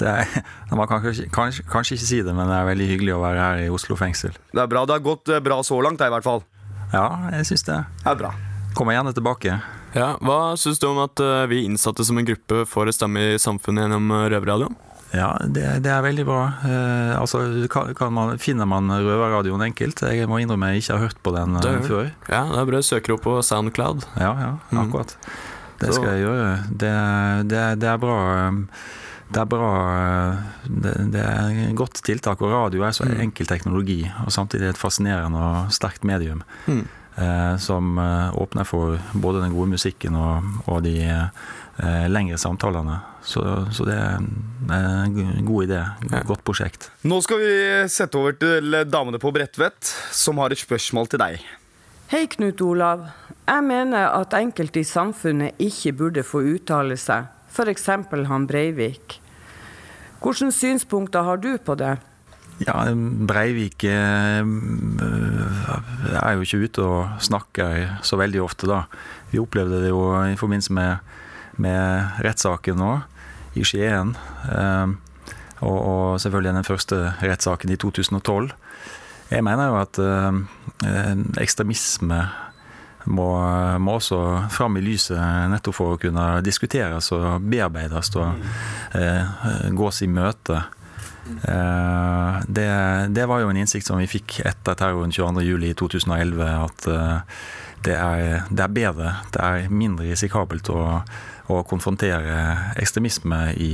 Det 0.00 0.08
er, 0.08 0.38
man 0.72 0.88
kan 0.88 1.02
kanskje, 1.04 1.26
kanskje, 1.34 1.66
kanskje 1.68 1.98
ikke 1.98 2.08
si 2.08 2.22
det, 2.24 2.32
men 2.32 2.48
det 2.48 2.56
er 2.56 2.70
veldig 2.70 2.86
hyggelig 2.94 3.12
å 3.12 3.20
være 3.20 3.42
her 3.42 3.60
i 3.66 3.68
Oslo 3.68 3.98
fengsel. 4.00 4.32
Det 4.56 4.62
er 4.62 4.70
bra. 4.72 4.86
Det 4.88 4.96
har 4.96 5.04
gått 5.04 5.28
eh, 5.28 5.42
bra 5.44 5.60
så 5.68 5.82
langt, 5.84 6.00
i 6.00 6.08
hvert 6.16 6.24
fall. 6.24 6.40
Ja, 6.94 7.04
jeg 7.36 7.50
syns 7.50 7.66
det. 7.68 7.76
Det 8.00 8.14
er 8.14 8.18
bra. 8.24 8.32
Kommer 8.78 8.96
gjerne 8.96 9.12
tilbake. 9.20 9.60
Ja, 9.92 10.08
Hva 10.24 10.40
syns 10.56 10.80
du 10.80 10.88
om 10.88 11.04
at 11.04 11.20
eh, 11.20 11.44
vi 11.52 11.60
innsatte 11.68 12.08
som 12.08 12.16
en 12.16 12.32
gruppe 12.32 12.64
får 12.72 12.88
en 12.88 13.00
stemme 13.02 13.28
i 13.34 13.38
samfunnet 13.42 13.84
gjennom 13.84 14.16
Røverradioen? 14.32 14.80
Ja, 15.14 15.28
det, 15.42 15.64
det 15.84 15.90
er 15.92 16.02
veldig 16.04 16.24
bra. 16.26 16.40
Eh, 16.66 17.12
altså, 17.20 17.40
kan, 17.72 17.92
kan 17.94 18.12
man, 18.12 18.36
Finner 18.42 18.66
man 18.68 18.90
Røverradioen 18.90 19.62
enkelt? 19.68 20.02
Jeg 20.02 20.28
må 20.28 20.40
innrømme 20.42 20.72
jeg 20.74 20.82
ikke 20.84 20.96
har 20.96 21.04
hørt 21.06 21.20
på 21.22 21.32
den 21.36 21.56
Det 21.62 21.72
eh, 21.78 21.86
før. 21.86 22.10
Ja, 22.28 22.42
det 22.50 22.60
er 22.62 22.68
bra. 22.72 22.82
Søker 22.84 23.14
opp 23.16 23.24
på 23.26 23.36
Soundcloud. 23.46 24.06
Ja, 24.18 24.32
ja, 24.42 24.52
akkurat. 24.82 25.16
Det 25.78 25.92
Så- 25.92 26.00
skal 26.00 26.16
jeg 26.16 26.26
gjøre. 26.26 26.50
Det, 26.70 26.92
det, 27.52 27.64
det 27.82 27.90
er 27.92 27.98
bra 28.02 28.18
um, 28.48 28.62
det 29.26 29.40
er 29.42 29.48
bra 29.50 29.70
uh, 29.90 30.44
det, 30.70 30.92
det 31.12 31.22
er 31.22 31.56
et 31.66 31.74
godt 31.76 31.98
tiltak, 32.06 32.40
og 32.46 32.52
radio 32.54 32.84
er 32.86 32.94
så 32.94 33.08
enkel 33.10 33.48
teknologi, 33.50 33.98
og 34.24 34.30
samtidig 34.32 34.68
et 34.70 34.78
fascinerende 34.80 35.38
og 35.42 35.72
sterkt 35.74 36.04
medium. 36.04 36.42
Mm. 36.66 36.86
som 37.58 37.96
åpner 38.36 38.66
for 38.68 38.98
både 39.16 39.40
den 39.40 39.54
gode 39.54 39.70
musikken 39.70 40.14
og, 40.20 40.42
og 40.68 40.82
de 40.84 40.98
lengre 42.08 42.38
samtalene. 42.40 43.00
Så, 43.26 43.42
så, 43.74 43.84
det 43.84 43.96
er 43.98 44.16
en 44.16 45.44
god 45.44 45.66
idé. 45.66 45.82
Godt 46.28 46.44
prosjekt. 46.46 46.88
Nå 47.04 47.18
skal 47.24 47.42
vi 47.42 47.52
sette 47.92 48.16
over 48.16 48.36
til 48.38 48.78
damene 48.88 49.20
på 49.20 49.32
Bredtvet, 49.34 49.92
som 50.14 50.40
har 50.40 50.54
et 50.54 50.62
spørsmål 50.62 51.10
til 51.12 51.20
deg. 51.20 51.46
Hei, 52.12 52.24
Knut 52.30 52.62
Olav. 52.62 53.08
Jeg 53.46 53.62
mener 53.66 54.12
at 54.14 54.34
enkelte 54.38 54.80
i 54.82 54.86
samfunnet 54.86 55.58
ikke 55.62 55.92
burde 55.98 56.22
få 56.26 56.44
uttale 56.54 56.96
seg, 56.98 57.26
f.eks. 57.50 57.86
han 58.30 58.46
Breivik. 58.46 59.20
Hvilke 60.22 60.52
synspunkter 60.54 61.26
har 61.26 61.42
du 61.42 61.56
på 61.58 61.74
det? 61.78 61.96
Ja, 62.62 62.86
Breivik 63.28 63.84
eh, 63.84 64.40
er 66.16 66.32
jo 66.38 66.46
ikke 66.46 66.62
ute 66.64 66.86
og 66.86 67.20
snakker 67.22 67.98
så 68.06 68.16
veldig 68.16 68.40
ofte, 68.42 68.70
da. 68.70 68.84
Vi 69.30 69.42
opplevde 69.42 69.82
det 69.82 69.90
jo 69.92 70.00
i 70.24 70.38
forbindelse 70.40 70.72
med, 70.72 71.12
med 71.62 72.22
rettssaken 72.24 72.80
nå, 72.80 72.92
i 73.56 73.64
Skien. 73.66 74.14
Eh, 74.52 74.86
og, 75.64 75.78
og, 75.78 76.20
selvfølgelig 76.20 76.56
den 76.58 76.68
første 76.68 76.98
rettssaken 77.22 77.72
i 77.72 77.78
2012. 77.80 78.50
Jeg 79.30 79.44
mener 79.44 79.70
jo 79.70 79.78
at 79.80 80.00
eh, 80.02 81.40
ekstremisme 81.42 82.20
må, 83.06 83.28
må, 83.78 83.96
også 83.96 84.18
fram 84.50 84.78
i 84.78 84.84
lyset 84.84 85.18
nettopp 85.50 85.76
for 85.78 85.94
å 85.94 86.00
kunne 86.00 86.26
diskuteres 86.46 87.12
og 87.14 87.44
bearbeides 87.46 88.10
og 88.18 88.42
eh, 88.98 89.70
gås 89.78 90.02
i 90.02 90.10
møte. 90.10 90.64
Eh, 91.26 92.42
det, 92.46 92.68
det, 93.14 93.26
var 93.26 93.42
jo 93.42 93.50
en 93.50 93.60
innsikt 93.60 93.86
som 93.88 94.00
vi 94.00 94.08
fikk 94.10 94.40
etter 94.46 94.78
terroren 94.78 95.14
22.07.2011, 95.14 96.42
at 96.66 96.90
eh, 96.90 97.38
det, 97.86 97.96
er, 97.96 98.44
det, 98.50 98.62
er, 98.62 98.74
bedre, 98.74 99.14
det 99.34 99.42
er 99.42 99.72
mindre 99.72 100.10
risikabelt 100.10 100.70
å, 100.74 100.82
å 101.52 101.62
konfrontere 101.68 102.36
ekstremisme 102.80 103.40
i, 103.62 103.70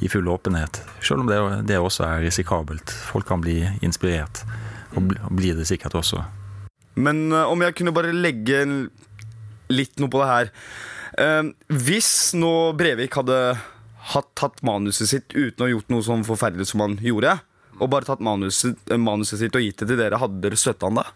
i, 0.00 0.10
full 0.12 0.28
åpenhet. 0.32 0.82
Selv 1.04 1.24
om 1.24 1.30
det, 1.30 1.40
det 1.68 1.80
også 1.80 2.06
er 2.06 2.24
risikabelt. 2.24 2.92
Folk 3.10 3.28
kan 3.28 3.42
bli 3.44 3.62
inspirert, 3.84 4.42
og 4.96 5.12
blir 5.36 5.58
det 5.58 5.68
sikkert 5.68 5.98
også. 6.00 6.24
Men 7.00 7.28
uh, 7.32 7.46
om 7.50 7.60
jeg 7.64 7.76
kunne 7.78 7.94
bare 7.94 8.14
legge 8.16 8.64
litt 9.70 10.00
noe 10.02 10.10
på 10.10 10.22
det 10.22 10.30
her. 10.30 10.54
Uh, 11.20 11.52
hvis 11.68 12.32
nå 12.38 12.72
Brevik 12.78 13.14
hadde 13.18 13.38
hatt 14.10 14.30
tatt 14.38 14.62
manuset 14.66 15.10
sitt 15.10 15.34
uten 15.36 15.62
å 15.62 15.68
ha 15.68 15.72
gjort 15.74 15.92
noe 15.92 16.04
sånn 16.06 16.26
forferdelig 16.26 16.70
som 16.72 16.82
han 16.84 16.96
gjorde, 17.04 17.36
og 17.80 17.90
bare 17.92 18.08
tatt 18.08 18.22
manuset, 18.24 18.78
eh, 18.90 19.00
manuset 19.00 19.40
sitt 19.40 19.56
og 19.56 19.64
gitt 19.64 19.80
det 19.80 19.88
til 19.88 20.00
dere, 20.00 20.20
hadde 20.20 20.40
dere 20.42 20.58
støtta 20.58 20.88
han 20.88 21.00
da? 21.00 21.06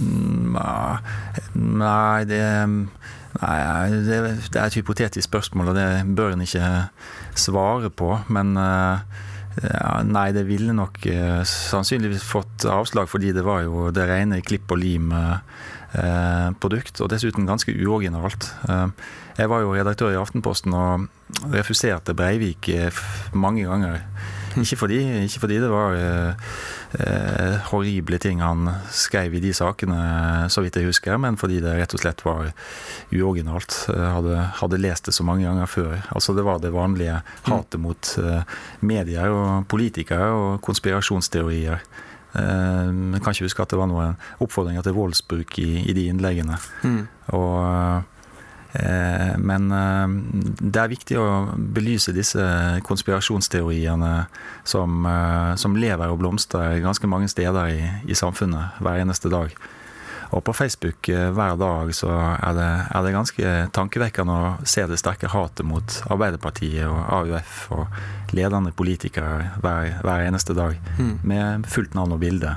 Mm, 0.00 0.56
nei, 1.80 2.24
det 2.28 2.42
Nei, 3.38 3.58
det, 3.94 4.16
det, 4.50 4.58
er 4.58 4.66
et 4.66 4.78
hypotetisk 4.80 5.28
spørsmål, 5.28 5.70
og 5.70 5.76
det 5.78 5.86
bør 6.18 6.34
en 6.34 6.42
ikke 6.42 6.66
svare 7.38 7.92
på. 7.94 8.16
Men 8.28 8.58
ja, 9.58 9.98
nei, 10.06 10.30
det 10.32 10.46
ville 10.48 10.72
nok 10.76 11.06
eh, 11.10 11.42
sannsynligvis 11.48 12.22
fått 12.24 12.64
avslag, 12.70 13.08
fordi 13.10 13.32
det 13.36 13.42
var 13.44 13.62
jo 13.66 13.90
det 13.94 14.08
rene 14.08 14.40
klipp 14.46 14.70
og 14.70 14.78
lim-produkt. 14.80 16.94
Eh, 16.94 17.02
og 17.02 17.08
dessuten 17.12 17.46
ganske 17.48 17.72
uoriginalt. 17.74 18.42
Eh, 18.70 18.88
jeg 19.40 19.48
var 19.50 19.58
jo 19.64 19.74
redaktør 19.74 20.10
i 20.14 20.20
Aftenposten 20.20 20.72
og 20.76 20.90
refuserte 21.52 22.14
Breivik 22.16 22.68
eh, 22.72 22.92
mange 23.34 23.64
ganger. 23.66 23.94
Ikke 24.62 24.78
fordi, 24.80 24.98
ikke 25.24 25.42
fordi 25.44 25.58
det 25.62 25.70
var 25.70 25.94
eh, 25.96 26.50
eh, 26.98 27.56
horrible 27.70 28.18
ting 28.22 28.42
han 28.42 28.68
skrev 28.94 29.34
i 29.36 29.42
de 29.42 29.52
sakene, 29.56 30.00
så 30.52 30.64
vidt 30.64 30.78
jeg 30.78 30.90
husker, 30.90 31.18
men 31.22 31.38
fordi 31.40 31.60
det 31.62 31.76
rett 31.78 31.94
og 31.96 32.02
slett 32.02 32.24
var 32.26 32.52
uoriginalt. 33.14 33.76
Hadde, 33.90 34.42
hadde 34.60 34.82
lest 34.82 35.08
det 35.08 35.14
så 35.16 35.26
mange 35.26 35.46
ganger 35.46 35.70
før. 35.70 35.96
Altså 36.10 36.34
Det 36.36 36.44
var 36.46 36.60
det 36.62 36.74
vanlige 36.74 37.20
hatet 37.48 37.80
mot 37.80 38.14
eh, 38.20 38.44
medier 38.80 39.32
og 39.32 39.66
politikere 39.70 40.30
og 40.34 40.62
konspirasjonsteorier. 40.66 41.82
Eh, 42.34 42.94
kan 43.20 43.34
ikke 43.34 43.48
huske 43.48 43.66
at 43.66 43.74
det 43.74 43.80
var 43.80 43.90
noen 43.90 44.16
oppfordringer 44.42 44.86
til 44.86 44.98
voldsbruk 44.98 45.58
i, 45.62 45.70
i 45.86 45.96
de 45.96 46.08
innleggene. 46.12 46.58
Mm. 46.82 47.04
Og 47.38 47.58
Eh, 47.60 48.19
men 49.42 49.72
eh, 49.74 50.12
det 50.60 50.78
er 50.78 50.92
viktig 50.92 51.18
å 51.18 51.26
belyse 51.74 52.14
disse 52.14 52.44
konspirasjonsteoriene 52.86 54.12
som, 54.62 55.02
eh, 55.10 55.54
som 55.58 55.74
lever 55.74 56.12
og 56.12 56.20
blomstrer 56.22 56.78
ganske 56.84 57.10
mange 57.10 57.30
steder 57.32 57.74
i, 57.74 57.82
i, 58.06 58.14
samfunnet 58.14 58.78
hver 58.78 59.02
eneste 59.02 59.32
dag. 59.32 59.54
Og 60.30 60.44
på 60.46 60.54
Facebook 60.54 61.08
hver 61.10 61.56
dag 61.58 61.88
så 61.96 62.12
er 62.14 62.54
det, 62.54 62.68
er 62.94 63.02
det 63.02 63.14
ganske 63.16 63.54
tankevekkende 63.74 64.36
å 64.36 64.52
se 64.62 64.84
det 64.86 65.00
sterke 65.00 65.26
hatet 65.32 65.66
mot 65.66 65.96
Arbeiderpartiet 66.06 66.86
og 66.86 67.00
AUF 67.16 67.56
og 67.74 68.30
ledende 68.38 68.70
politikere 68.70 69.56
hver, 69.58 69.96
hver 70.04 70.28
eneste 70.28 70.54
dag. 70.54 70.78
Mm. 71.00 71.16
Med 71.26 71.66
fullt 71.66 71.98
navn 71.98 72.14
og 72.14 72.22
bilde. 72.22 72.54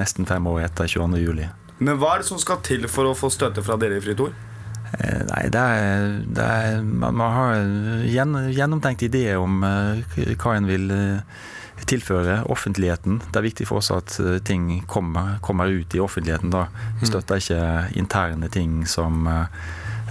Nesten 0.00 0.24
fem 0.24 0.48
år 0.48 0.64
etter 0.70 0.88
22.07. 0.88 1.44
Men 1.84 2.00
hva 2.00 2.14
er 2.14 2.24
det 2.24 2.30
som 2.30 2.40
skal 2.40 2.62
til 2.64 2.88
for 2.88 3.10
å 3.10 3.16
få 3.16 3.28
støtte 3.32 3.60
fra 3.64 3.76
dere 3.80 4.00
i 4.00 4.04
Fritt 4.04 4.24
Ord? 4.24 4.45
Eh, 4.92 5.22
nei, 5.26 5.42
det 5.52 5.60
er, 5.60 6.06
det 6.36 6.46
er, 6.46 6.80
man, 6.82 7.20
har 7.20 7.58
en 7.58 8.36
gjennomtenkt 8.54 9.02
idé 9.08 9.28
om 9.38 9.64
uh, 9.66 9.98
hva 10.38 10.54
en 10.54 10.68
vil 10.68 10.86
uh, 10.92 11.42
tilføre 11.86 12.40
offentligheten. 12.52 13.20
Det 13.28 13.40
er 13.40 13.46
viktig 13.48 13.66
for 13.68 13.82
oss 13.82 13.92
at 13.94 14.16
ting 14.48 14.70
kommer, 14.90 15.36
kommer, 15.44 15.70
ut 15.70 15.94
i 15.94 16.00
offentligheten. 16.02 16.50
da. 16.54 16.66
Vi 17.00 17.04
mm. 17.04 17.10
støtter 17.10 17.42
ikke 17.42 17.98
interne 18.00 18.48
ting 18.50 18.80
som 18.88 19.28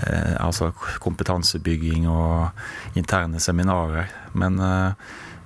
altså 0.06 0.70
kompetansebygging 1.02 2.06
og 2.12 2.96
interne 3.00 3.42
seminarer. 3.42 4.12
Men 4.38 4.62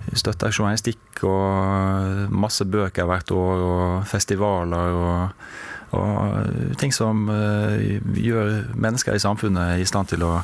vi 0.10 0.20
støtter 0.20 0.52
journalistikk 0.52 1.24
og 1.24 2.30
masse 2.36 2.68
bøker 2.68 3.08
hvert 3.10 3.32
år 3.34 3.66
og 3.70 4.08
festivaler 4.12 5.00
og 5.00 5.50
og 5.96 6.76
ting 6.82 6.94
som 6.94 7.28
eh, 7.34 7.98
gjør 8.22 8.76
mennesker 8.78 9.16
i 9.18 9.24
samfunnet 9.24 9.82
i 9.82 9.88
stand 9.90 10.12
til 10.12 10.26
å 10.28 10.36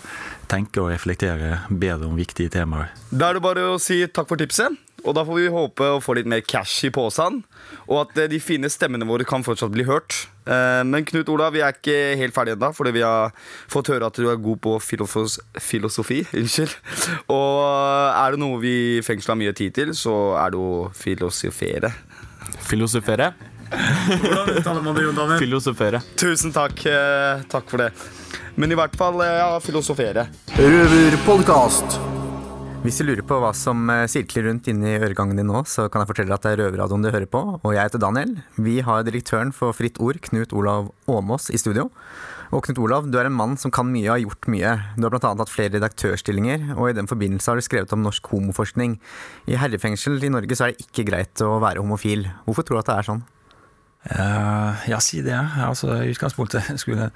tenke 0.49 0.81
og 0.81 0.91
reflektere 0.93 1.59
bedre 1.69 2.09
om 2.09 2.17
viktige 2.17 2.53
temaer. 2.53 2.91
Da 3.11 3.29
er 3.29 3.37
det 3.37 3.45
bare 3.45 3.69
å 3.73 3.79
si 3.81 4.01
takk 4.07 4.29
for 4.31 4.41
tipset. 4.41 4.73
Og 5.05 5.13
da 5.13 5.21
får 5.21 5.37
vi 5.37 5.49
håpe 5.53 5.87
å 5.93 6.01
få 6.01 6.15
litt 6.17 6.29
mer 6.29 6.41
cash 6.41 6.87
i 6.87 6.91
posen. 6.93 7.43
Og 7.85 7.99
at 8.01 8.17
eh, 8.23 8.29
de 8.31 8.41
fine 8.41 8.69
stemmene 8.73 9.05
våre 9.05 9.27
kan 9.27 9.45
fortsatt 9.45 9.73
bli 9.73 9.85
hørt. 9.85 10.25
Eh, 10.49 10.81
men 10.87 11.05
Knut 11.05 11.29
Olav, 11.29 11.53
vi 11.53 11.61
er 11.61 11.75
ikke 11.77 12.15
helt 12.17 12.35
ferdige 12.35 12.57
ennå, 12.57 12.71
fordi 12.73 12.95
vi 12.97 13.05
har 13.05 13.35
fått 13.71 13.93
høre 13.93 14.09
at 14.09 14.17
du 14.17 14.25
er 14.31 14.41
god 14.41 14.61
på 14.65 14.77
filofos 14.81 15.37
filosofi. 15.61 16.23
Unnskyld. 16.41 16.73
Og 17.29 17.61
er 18.09 18.33
det 18.33 18.41
noe 18.41 18.61
vi 18.63 18.75
i 18.97 19.35
mye 19.37 19.53
tid 19.53 19.77
til, 19.77 19.93
så 19.97 20.15
er 20.41 20.55
det 20.55 20.61
å 20.61 20.87
filosofere. 20.97 21.93
Filosofere? 22.65 23.33
Hvordan 23.75 24.51
uttaler 24.57 24.81
man 24.85 24.97
det, 24.97 25.05
Jon 25.07 25.17
Daniel? 25.21 25.39
Filosofere. 25.43 26.01
Tusen 26.19 26.55
takk. 26.55 26.85
Eh, 26.89 27.45
takk 27.51 27.69
for 27.71 27.85
det. 27.85 27.91
Men 28.55 28.71
i 28.71 28.77
hvert 28.79 28.95
fall, 28.99 29.19
eh, 29.25 29.39
ja, 29.41 29.55
filosofere. 29.63 30.29
Røverpodkast. 30.55 31.99
Hvis 32.85 32.99
du 33.01 33.07
lurer 33.07 33.25
på 33.25 33.39
hva 33.41 33.49
som 33.57 33.79
eh, 33.89 34.03
sirkler 34.11 34.45
rundt 34.45 34.67
inni 34.69 34.91
øregangen 34.99 35.39
din 35.39 35.47
nå, 35.49 35.63
så 35.65 35.87
kan 35.89 36.03
jeg 36.03 36.11
fortelle 36.11 36.35
at 36.35 36.43
det 36.45 36.51
er 36.53 36.59
Røverradioen 36.61 37.01
du 37.01 37.09
hører 37.09 37.25
på, 37.25 37.41
og 37.57 37.71
jeg 37.73 37.81
heter 37.81 38.03
Daniel. 38.03 38.35
Vi 38.61 38.75
har 38.85 39.01
direktøren 39.07 39.49
for 39.57 39.73
Fritt 39.73 39.97
Ord, 39.97 40.21
Knut 40.27 40.53
Olav 40.53 40.91
Åmås, 41.09 41.49
i 41.49 41.57
studio. 41.57 41.89
Og 42.53 42.61
Knut 42.67 42.79
Olav, 42.85 43.07
du 43.09 43.17
er 43.17 43.25
en 43.25 43.33
mann 43.33 43.57
som 43.57 43.73
kan 43.73 43.89
mye 43.89 44.05
og 44.05 44.13
har 44.13 44.23
gjort 44.27 44.49
mye. 44.53 44.73
Du 44.99 45.07
har 45.07 45.15
bl.a. 45.15 45.33
hatt 45.41 45.51
flere 45.51 45.73
redaktørstillinger, 45.79 46.75
og 46.77 46.91
i 46.91 46.95
den 46.99 47.09
forbindelse 47.09 47.51
har 47.51 47.57
du 47.57 47.65
skrevet 47.65 47.95
om 47.97 48.05
norsk 48.05 48.29
homoforskning. 48.31 48.99
I 49.49 49.57
herrefengsel 49.59 50.21
i 50.21 50.29
Norge 50.31 50.53
så 50.53 50.67
er 50.67 50.75
det 50.75 50.85
ikke 50.85 51.09
greit 51.09 51.41
å 51.41 51.55
være 51.65 51.81
homofil. 51.81 52.29
Hvorfor 52.45 52.69
tror 52.69 52.77
du 52.77 52.83
at 52.85 52.91
det 52.93 52.99
er 52.99 53.09
sånn? 53.09 53.25
Uh, 54.05 54.77
ja, 54.85 54.99
si 55.01 55.23
det. 55.25 55.37
Altså, 55.57 55.89
I 56.03 56.11
utgangspunktet 56.13 56.67
skulle 56.81 57.09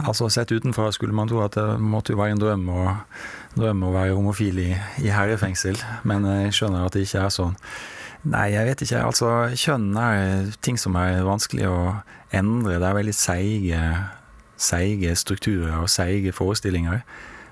altså 0.00 0.28
Sett 0.32 0.52
utenfra 0.52 0.88
skulle 0.92 1.12
man 1.12 1.28
tro 1.28 1.42
at 1.44 1.58
det 1.58 1.80
måtte 1.80 2.14
jo 2.14 2.20
være 2.20 2.32
en 2.32 2.40
drøm 2.40 2.68
å, 2.72 2.84
drøm 3.58 3.82
å 3.84 3.92
være 3.92 4.14
homofil 4.16 4.62
i, 4.62 4.70
i 5.04 5.10
herrefengsel, 5.12 5.76
men 6.08 6.24
jeg 6.24 6.54
skjønner 6.56 6.86
at 6.86 6.96
det 6.96 7.04
ikke 7.04 7.26
er 7.26 7.34
sånn. 7.34 7.58
Nei, 8.24 8.46
jeg 8.54 8.68
vet 8.68 8.84
ikke. 8.86 9.02
Altså, 9.04 9.28
kjønn 9.56 9.92
er 10.00 10.48
ting 10.64 10.80
som 10.80 10.96
er 11.00 11.20
vanskelig 11.28 11.68
å 11.68 11.78
endre. 12.36 12.78
Det 12.80 12.88
er 12.88 12.98
veldig 12.98 13.16
seige, 13.16 13.84
seige 14.60 15.14
strukturer 15.16 15.76
og 15.82 15.92
seige 15.92 16.32
forestillinger. 16.36 17.02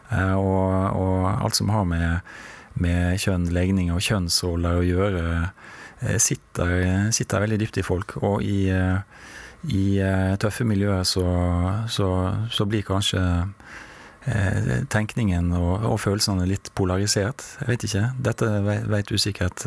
Uh, 0.09 0.37
og, 0.37 0.73
og, 0.97 1.25
alt 1.45 1.61
som 1.61 1.73
har 1.73 1.85
med, 1.89 2.37
med 2.81 3.21
kjønn, 3.21 3.51
legning 3.53 3.93
og 3.93 4.01
kjønnsroller 4.05 4.81
å 4.81 4.87
gjøre 4.87 5.27
sitter, 6.19 7.11
sitter, 7.15 7.43
veldig 7.43 7.59
dypt 7.63 7.81
i 7.81 7.87
folk. 7.87 8.17
Og 8.23 8.43
i, 8.45 8.69
eh, 8.71 9.01
i 9.75 9.99
eh, 10.05 10.37
tøffe 10.41 10.67
miljøer 10.69 11.05
så, 11.09 11.27
så, 11.91 12.09
så, 12.55 12.69
blir 12.69 12.87
kanskje 12.87 13.23
tenkningen 14.93 15.55
og, 15.57 15.87
og, 15.89 15.95
følelsene 16.03 16.45
litt 16.51 16.69
polarisert. 16.77 17.45
Jeg 17.63 17.69
vet 17.71 17.85
ikke. 17.87 18.03
Dette 18.27 18.49
vet 18.91 19.09
du 19.09 19.17
sikkert 19.17 19.65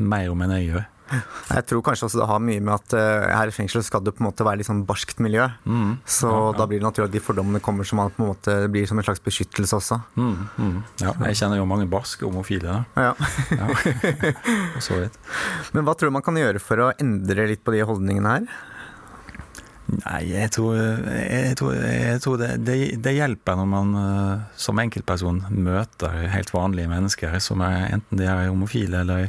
mer 0.00 0.32
om 0.32 0.42
enn 0.42 0.54
jeg 0.56 0.70
gjør. 0.72 0.88
Jeg 1.10 1.66
tror 1.70 1.82
kanskje 1.84 2.06
også 2.06 2.20
det 2.20 2.28
har 2.30 2.42
mye 2.44 2.62
med 2.62 2.74
at 2.76 2.94
uh, 2.96 3.26
her 3.34 3.50
i 3.50 3.54
fengselet 3.54 3.86
skal 3.86 4.04
det 4.06 4.14
på 4.16 4.22
en 4.24 4.28
måte 4.28 4.46
være 4.46 4.60
litt 4.60 4.68
sånn 4.68 4.84
barskt 4.88 5.22
miljø. 5.22 5.48
Mm. 5.64 5.98
Så 6.04 6.30
ja, 6.30 6.40
ja. 6.46 6.56
da 6.60 6.66
blir 6.70 6.82
det 6.82 6.86
naturlig 6.86 7.10
at 7.10 7.16
de 7.16 7.24
fordommene 7.24 7.62
kommer 7.64 7.88
som 7.88 8.00
man 8.02 8.12
på 8.14 8.24
en 8.24 8.32
måte 8.32 8.56
blir 8.72 8.88
som 8.90 9.00
en 9.00 9.06
slags 9.06 9.22
beskyttelse 9.24 9.78
også. 9.80 10.00
Mm, 10.16 10.34
mm. 10.56 10.76
Ja, 11.04 11.14
jeg 11.30 11.40
kjenner 11.42 11.60
jo 11.60 11.68
mange 11.70 11.88
barske 11.90 12.26
homofile. 12.26 12.80
Da. 12.96 13.10
Ja. 13.10 13.70
så. 14.86 15.02
Men 15.74 15.86
hva 15.86 15.96
tror 15.96 16.10
du 16.10 16.18
man 16.18 16.26
kan 16.26 16.38
gjøre 16.38 16.62
for 16.62 16.86
å 16.86 16.92
endre 17.00 17.48
litt 17.50 17.64
på 17.66 17.74
de 17.74 17.82
holdningene 17.86 18.36
her? 18.36 18.52
Nei, 19.90 20.20
jeg 20.30 20.50
tror, 20.54 20.76
jeg 20.78 21.56
tror, 21.58 21.74
jeg 21.74 22.20
tror 22.22 22.36
det, 22.38 22.50
det, 22.62 22.76
det, 23.02 23.14
hjelper 23.16 23.58
når 23.58 23.68
man 23.70 23.96
uh, 23.96 24.44
som 24.58 24.78
enkeltperson 24.78 25.42
møter 25.50 26.28
helt 26.30 26.52
vanlige 26.54 26.90
mennesker, 26.90 27.34
som 27.42 27.64
er 27.66 27.88
enten 27.96 28.20
de 28.20 28.28
er 28.28 28.50
homofile 28.52 29.02
eller 29.02 29.26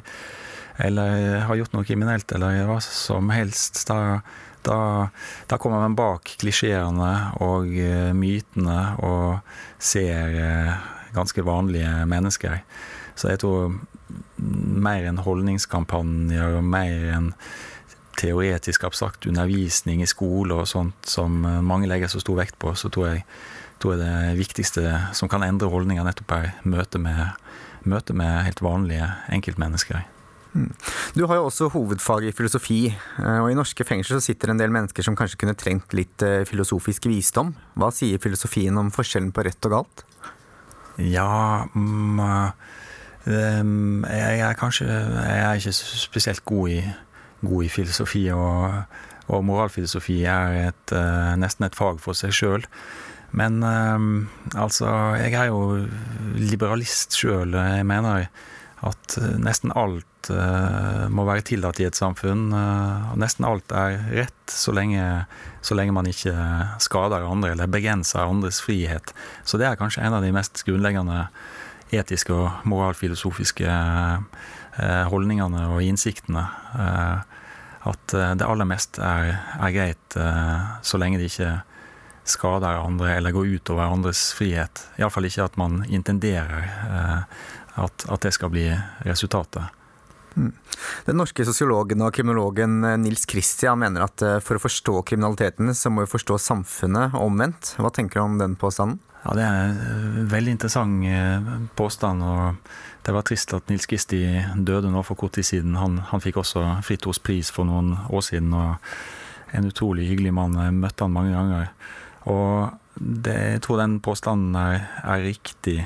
eller 0.85 1.41
har 1.47 1.59
gjort 1.59 1.75
noe 1.75 1.88
kriminelt, 1.88 2.31
eller 2.35 2.63
hva 2.69 2.79
som 2.83 3.29
helst. 3.33 3.83
Da, 3.89 4.21
da, 4.65 4.79
da 5.50 5.59
kommer 5.61 5.83
man 5.83 5.97
bak 5.97 6.35
klisjeene 6.41 7.11
og 7.41 7.69
uh, 7.71 8.11
mytene 8.17 8.79
og 9.05 9.53
ser 9.81 10.35
uh, 10.38 10.89
ganske 11.15 11.45
vanlige 11.45 11.93
mennesker. 12.09 12.61
Så 13.15 13.33
jeg 13.33 13.41
tror 13.43 13.75
mer 14.41 15.05
enn 15.07 15.21
holdningskampanjer 15.21 16.57
og 16.57 16.65
mer 16.65 17.11
enn 17.15 17.31
teoretisk 18.19 18.85
abstrakt 18.85 19.25
undervisning 19.29 20.03
i 20.03 20.09
skole 20.09 20.55
og 20.61 20.69
sånt 20.69 21.09
som 21.09 21.41
eh, 21.47 21.61
mange 21.65 21.89
legger 21.89 22.11
så 22.11 22.21
stor 22.21 22.41
vekt 22.41 22.57
på, 22.61 22.73
så 22.77 22.91
tror 22.93 23.11
jeg, 23.11 23.25
tror 23.81 23.95
jeg 23.95 24.03
det 24.03 24.39
viktigste 24.41 24.85
som 25.17 25.31
kan 25.31 25.45
endre 25.47 25.71
holdninger, 25.71 26.05
nettopp 26.05 26.35
er 26.38 26.51
møte 26.67 27.01
med, 27.01 27.38
møte 27.88 28.15
med 28.17 28.43
helt 28.45 28.61
vanlige 28.65 29.07
enkeltmennesker. 29.31 30.03
Mm. 30.51 30.72
Du 31.15 31.24
har 31.29 31.38
jo 31.39 31.46
også 31.48 31.70
hovedfag 31.72 32.25
i 32.27 32.34
filosofi, 32.36 32.81
eh, 32.91 33.38
og 33.39 33.51
i 33.51 33.55
norske 33.55 33.86
fengsler 33.88 34.20
så 34.20 34.25
sitter 34.25 34.51
en 34.51 34.60
del 34.60 34.74
mennesker 34.74 35.05
som 35.05 35.15
kanskje 35.15 35.39
kunne 35.39 35.55
trengt 35.55 35.96
litt 35.96 36.24
eh, 36.27 36.43
filosofisk 36.48 37.08
visdom. 37.08 37.53
Hva 37.79 37.91
sier 37.96 38.20
filosofien 38.20 38.75
om 38.79 38.91
forskjellen 38.91 39.31
på 39.31 39.46
rett 39.48 39.70
og 39.70 39.77
galt? 39.77 40.03
Ja 41.00 41.63
um, 41.72 42.20
jeg 43.24 44.41
er 44.43 44.58
kanskje 44.60 44.86
Jeg 44.89 45.38
er 45.39 45.55
ikke 45.55 45.72
spesielt 45.72 46.43
god 46.46 46.74
i, 46.74 46.81
god 47.46 47.63
i 47.63 47.72
filosofi, 47.72 48.25
og, 48.36 48.84
og, 49.29 49.46
moralfilosofi 49.48 50.20
er 50.27 50.58
et, 50.67 50.96
nesten 51.39 51.65
et 51.70 51.77
fag 51.79 52.03
for 52.03 52.17
seg 52.17 52.36
sjøl. 52.36 52.67
Men 53.31 53.63
um, 53.63 54.27
altså, 54.60 54.89
jeg 55.22 55.31
er 55.39 55.48
jo 55.48 55.88
liberalist 56.36 57.15
sjøl. 57.15 57.55
Jeg 57.55 57.88
mener 57.88 58.27
at 58.84 59.17
nesten 59.39 59.72
alt 59.77 60.11
uh, 60.30 61.08
må 61.10 61.25
være 61.28 61.46
tillatt 61.48 61.80
i 61.82 61.88
et 61.88 61.98
samfunn. 61.98 62.51
Uh, 62.54 63.13
nesten 63.20 63.48
alt 63.48 63.74
er 63.74 63.98
rett, 64.12 64.44
så 64.51 64.74
lenge, 64.75 65.01
så 65.66 65.78
lenge, 65.78 65.96
man 65.96 66.10
ikke 66.10 66.34
skader 66.84 67.25
andre 67.25 67.54
eller 67.56 67.72
begrenser 67.72 68.25
andres 68.25 68.62
frihet. 68.63 69.13
Så 69.48 69.60
det 69.62 69.70
er 69.70 69.80
kanskje 69.80 70.04
en 70.06 70.18
av 70.18 70.25
de 70.25 70.34
mest 70.36 70.63
grunnleggende 70.68 71.25
etiske 71.92 72.36
og 72.36 72.68
moralfilosofiske 72.70 73.72
uh, 73.72 75.04
holdningene 75.12 75.68
og 75.74 75.84
innsiktene. 75.84 76.46
at 77.82 78.13
det 78.13 78.46
aller 78.46 78.68
meste 78.70 79.01
er, 79.01 79.40
er 79.58 79.74
greit 79.74 80.16
så 80.86 80.98
lenge 81.01 81.18
det 81.18 81.32
ikke 81.32 81.50
skader 82.24 82.80
andre 82.80 83.16
eller 83.18 83.34
går 83.36 83.58
utover 83.58 83.90
andres 83.90 84.32
frihet. 84.38 84.84
Iallfall 85.01 85.28
ikke 85.28 85.44
at 85.50 85.58
man 85.58 85.82
intenderer 85.90 86.70
at, 87.75 88.06
at 88.10 88.22
det 88.22 88.34
skal 88.38 88.54
bli 88.54 88.68
resultatet. 89.04 89.80
Mm. 90.35 90.51
Den 91.05 91.17
norske 91.19 91.43
sosiologen 91.45 92.01
og 92.05 92.13
kriminologen 92.15 92.81
eh, 92.88 92.97
Nils 93.01 93.25
Christian 93.29 93.81
mener 93.81 94.05
at 94.05 94.23
eh, 94.25 94.39
for 94.43 94.57
å 94.57 94.63
forstå 94.63 95.01
kriminaliteten, 95.09 95.73
så 95.75 95.91
må 95.91 96.05
vi 96.05 96.11
forstå 96.13 96.38
samfunnet 96.41 97.17
omvendt. 97.19 97.73
Hva 97.81 97.91
tenker 97.93 98.21
du 98.21 98.25
om 98.25 98.38
den 98.39 98.55
påstanden? 98.59 99.01
Ja, 99.21 99.35
Det 99.38 99.45
er 99.45 99.57
en 99.63 99.81
eh, 99.85 100.19
veldig 100.31 100.55
interessant 100.57 101.71
påstand. 101.77 102.23
og 102.23 103.05
Det 103.05 103.15
var 103.15 103.27
trist 103.27 103.55
at 103.57 103.67
Nils 103.69 103.89
Kristi 103.89 104.23
døde 104.55 104.91
nå 104.91 105.03
for 105.07 105.19
kort 105.19 105.35
tid 105.38 105.47
siden. 105.47 105.75
Han, 105.79 106.00
han 106.11 106.23
fikk 106.23 106.41
også 106.41 106.63
Fritt 106.88 107.07
Ords 107.09 107.22
pris 107.22 107.51
for 107.51 107.67
noen 107.67 107.98
år 108.09 108.24
siden. 108.25 108.53
og 108.53 108.77
En 109.51 109.67
utrolig 109.67 110.07
hyggelig 110.09 110.33
mann. 110.33 110.55
Jeg 110.55 110.77
møtte 110.77 111.05
han 111.05 111.17
mange 111.17 111.35
ganger. 111.35 111.74
Og 112.31 112.77
det, 112.96 113.35
jeg 113.55 113.61
tror 113.65 113.81
den 113.81 114.00
påstanden 114.03 114.55
er, 114.55 114.87
er 115.03 115.24
riktig 115.25 115.77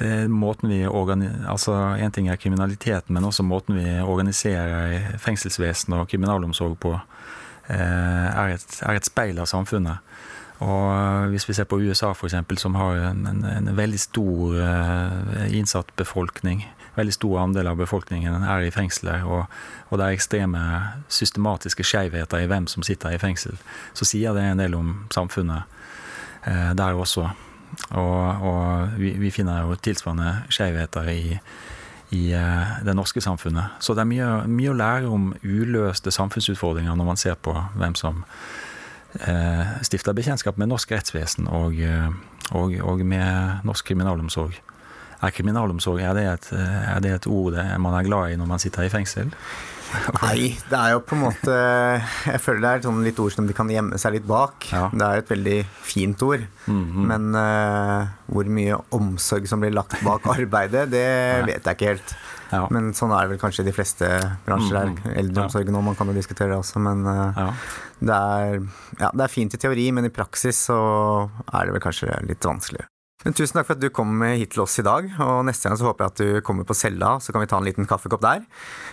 det 0.00 0.10
er 0.10 0.28
måten 0.28 0.70
vi 0.70 0.82
altså 0.84 1.72
En 2.00 2.12
ting 2.12 2.28
er 2.28 2.36
kriminaliteten, 2.36 3.14
men 3.14 3.24
også 3.24 3.42
måten 3.42 3.76
vi 3.78 4.00
organiserer 4.00 5.18
fengselsvesen 5.18 5.92
og 5.92 6.08
kriminalomsorg 6.08 6.78
på, 6.78 6.98
eh, 7.68 7.76
er 7.76 8.54
et, 8.54 8.80
er 8.82 8.94
et 8.94 9.06
speil 9.06 9.38
av 9.38 9.46
samfunnet. 9.46 9.98
Og 10.58 11.28
Hvis 11.28 11.48
vi 11.48 11.54
ser 11.54 11.64
på 11.64 11.80
USA, 11.80 12.12
f.eks., 12.12 12.34
som 12.56 12.74
har 12.74 13.10
en, 13.10 13.26
en, 13.26 13.44
en, 13.44 13.76
veldig 13.76 14.00
stor 14.00 14.54
uh, 14.54 15.46
innsatt 15.50 15.90
befolkning, 15.96 16.62
veldig 16.94 17.12
stor 17.12 17.40
andel 17.42 17.66
av 17.66 17.76
befolkningen 17.76 18.46
er 18.46 18.68
i 18.68 18.70
fengsler, 18.70 19.24
og, 19.26 19.50
og 19.90 19.98
det 19.98 20.06
er 20.06 20.14
ekstreme 20.14 20.62
systematiske 21.08 21.84
skjevheter 21.84 22.44
i 22.44 22.46
hvem 22.46 22.68
som 22.70 22.86
sitter 22.86 23.16
i 23.16 23.18
fengsel, 23.18 23.58
så 23.94 24.06
sier 24.06 24.34
det 24.34 24.46
en 24.46 24.62
del 24.62 24.78
om 24.78 24.94
samfunnet 25.10 25.66
uh, 26.46 26.70
der 26.78 26.94
også. 26.94 27.32
Og, 27.90 28.42
og 28.48 28.98
vi, 28.98 29.14
vi, 29.18 29.30
finner 29.34 29.64
jo 29.64 29.76
tilsvarende 29.82 30.44
skjevheter 30.52 31.08
i, 31.12 31.38
i 32.16 32.22
uh, 32.34 32.76
det 32.86 32.94
norske 32.96 33.22
samfunnet. 33.24 33.78
Så 33.80 33.96
det 33.96 34.04
er 34.04 34.10
mye, 34.10 34.28
mye, 34.50 34.72
å 34.72 34.78
lære 34.78 35.10
om 35.10 35.32
uløste 35.42 36.12
samfunnsutfordringer 36.14 36.96
når 36.96 37.10
man 37.10 37.20
ser 37.20 37.38
på 37.40 37.54
hvem 37.78 37.96
som 37.98 38.22
eh, 39.20 39.74
stifter 39.86 40.16
bekjentskap 40.16 40.58
med 40.60 40.70
norsk 40.70 40.94
rettsvesen 40.94 41.50
og, 41.50 41.78
uh, 41.82 42.08
og, 42.52 42.78
og, 42.82 43.04
med 43.06 43.66
norsk 43.66 43.90
kriminalomsorg. 43.90 44.60
Er 45.24 45.32
kriminalomsorg 45.32 46.02
er 46.04 46.16
det, 46.16 46.24
et, 46.28 46.50
er 46.58 46.98
det 47.00 47.14
et 47.14 47.26
ord 47.30 47.54
man 47.80 47.94
er 47.96 48.04
glad 48.04 48.34
i 48.34 48.36
når 48.36 48.48
man 48.50 48.60
sitter 48.60 48.84
i 48.84 48.92
fengsel? 48.92 49.30
Nei, 50.22 50.54
det 50.70 50.78
er 50.78 50.94
jo 50.94 51.00
på 51.06 51.16
en 51.16 51.22
måte 51.26 51.54
Jeg 51.54 52.40
føler 52.42 52.62
det 52.64 52.70
er 52.70 52.84
sånn 52.86 53.02
litt 53.06 53.18
ord 53.22 53.34
som 53.34 53.48
de 53.48 53.56
kan 53.56 53.70
gjemme 53.70 53.98
seg 54.00 54.16
litt 54.16 54.28
bak. 54.28 54.68
Ja. 54.72 54.88
Det 54.92 55.08
er 55.08 55.22
et 55.22 55.32
veldig 55.32 55.58
fint 55.84 56.22
ord. 56.26 56.46
Mm 56.66 56.84
-hmm. 56.84 57.08
Men 57.10 57.34
uh, 57.34 58.08
hvor 58.26 58.44
mye 58.44 58.78
omsorg 58.90 59.48
som 59.48 59.60
blir 59.60 59.74
lagt 59.74 60.02
bak 60.04 60.26
arbeidet, 60.36 60.90
det 60.90 61.04
ja. 61.04 61.44
vet 61.46 61.64
jeg 61.64 61.76
ikke 61.76 61.92
helt. 61.94 62.16
Ja. 62.50 62.68
Men 62.70 62.92
sånn 62.94 63.12
er 63.12 63.22
det 63.22 63.34
vel 63.34 63.42
kanskje 63.42 63.62
i 63.62 63.66
de 63.66 63.72
fleste 63.72 64.06
bransjer. 64.46 64.86
Mm 64.86 64.96
-hmm. 64.96 65.18
Eldreomsorgen 65.18 65.76
òg, 65.76 65.84
man 65.84 65.96
kan 65.96 66.06
jo 66.06 66.14
diskutere 66.14 66.48
det 66.48 66.58
også. 66.58 66.78
Men 66.78 67.06
uh, 67.06 67.52
det, 68.00 68.14
er, 68.14 68.60
det 69.12 69.24
er 69.24 69.28
fint 69.28 69.54
i 69.54 69.56
teori, 69.56 69.90
men 69.92 70.04
i 70.04 70.08
praksis 70.14 70.56
så 70.56 71.30
er 71.52 71.64
det 71.64 71.72
vel 71.72 71.80
kanskje 71.80 72.26
litt 72.26 72.44
vanskelig. 72.44 72.84
Men 73.24 73.32
tusen 73.32 73.56
takk 73.56 73.70
for 73.70 73.78
at 73.78 73.80
du 73.80 73.88
kom 73.88 74.20
hit 74.36 74.52
til 74.52 74.62
oss 74.66 74.76
i 74.82 74.84
dag. 74.84 75.06
og 75.24 75.46
Neste 75.48 75.70
gang 75.70 75.78
så 75.80 75.86
håper 75.88 76.04
jeg 76.04 76.12
at 76.12 76.20
du 76.20 76.44
kommer 76.44 76.66
på 76.68 76.76
cella, 76.76 77.14
så 77.24 77.32
kan 77.32 77.40
vi 77.40 77.48
ta 77.48 77.56
en 77.56 77.64
liten 77.64 77.88
kaffekopp 77.88 78.20
der. 78.20 78.42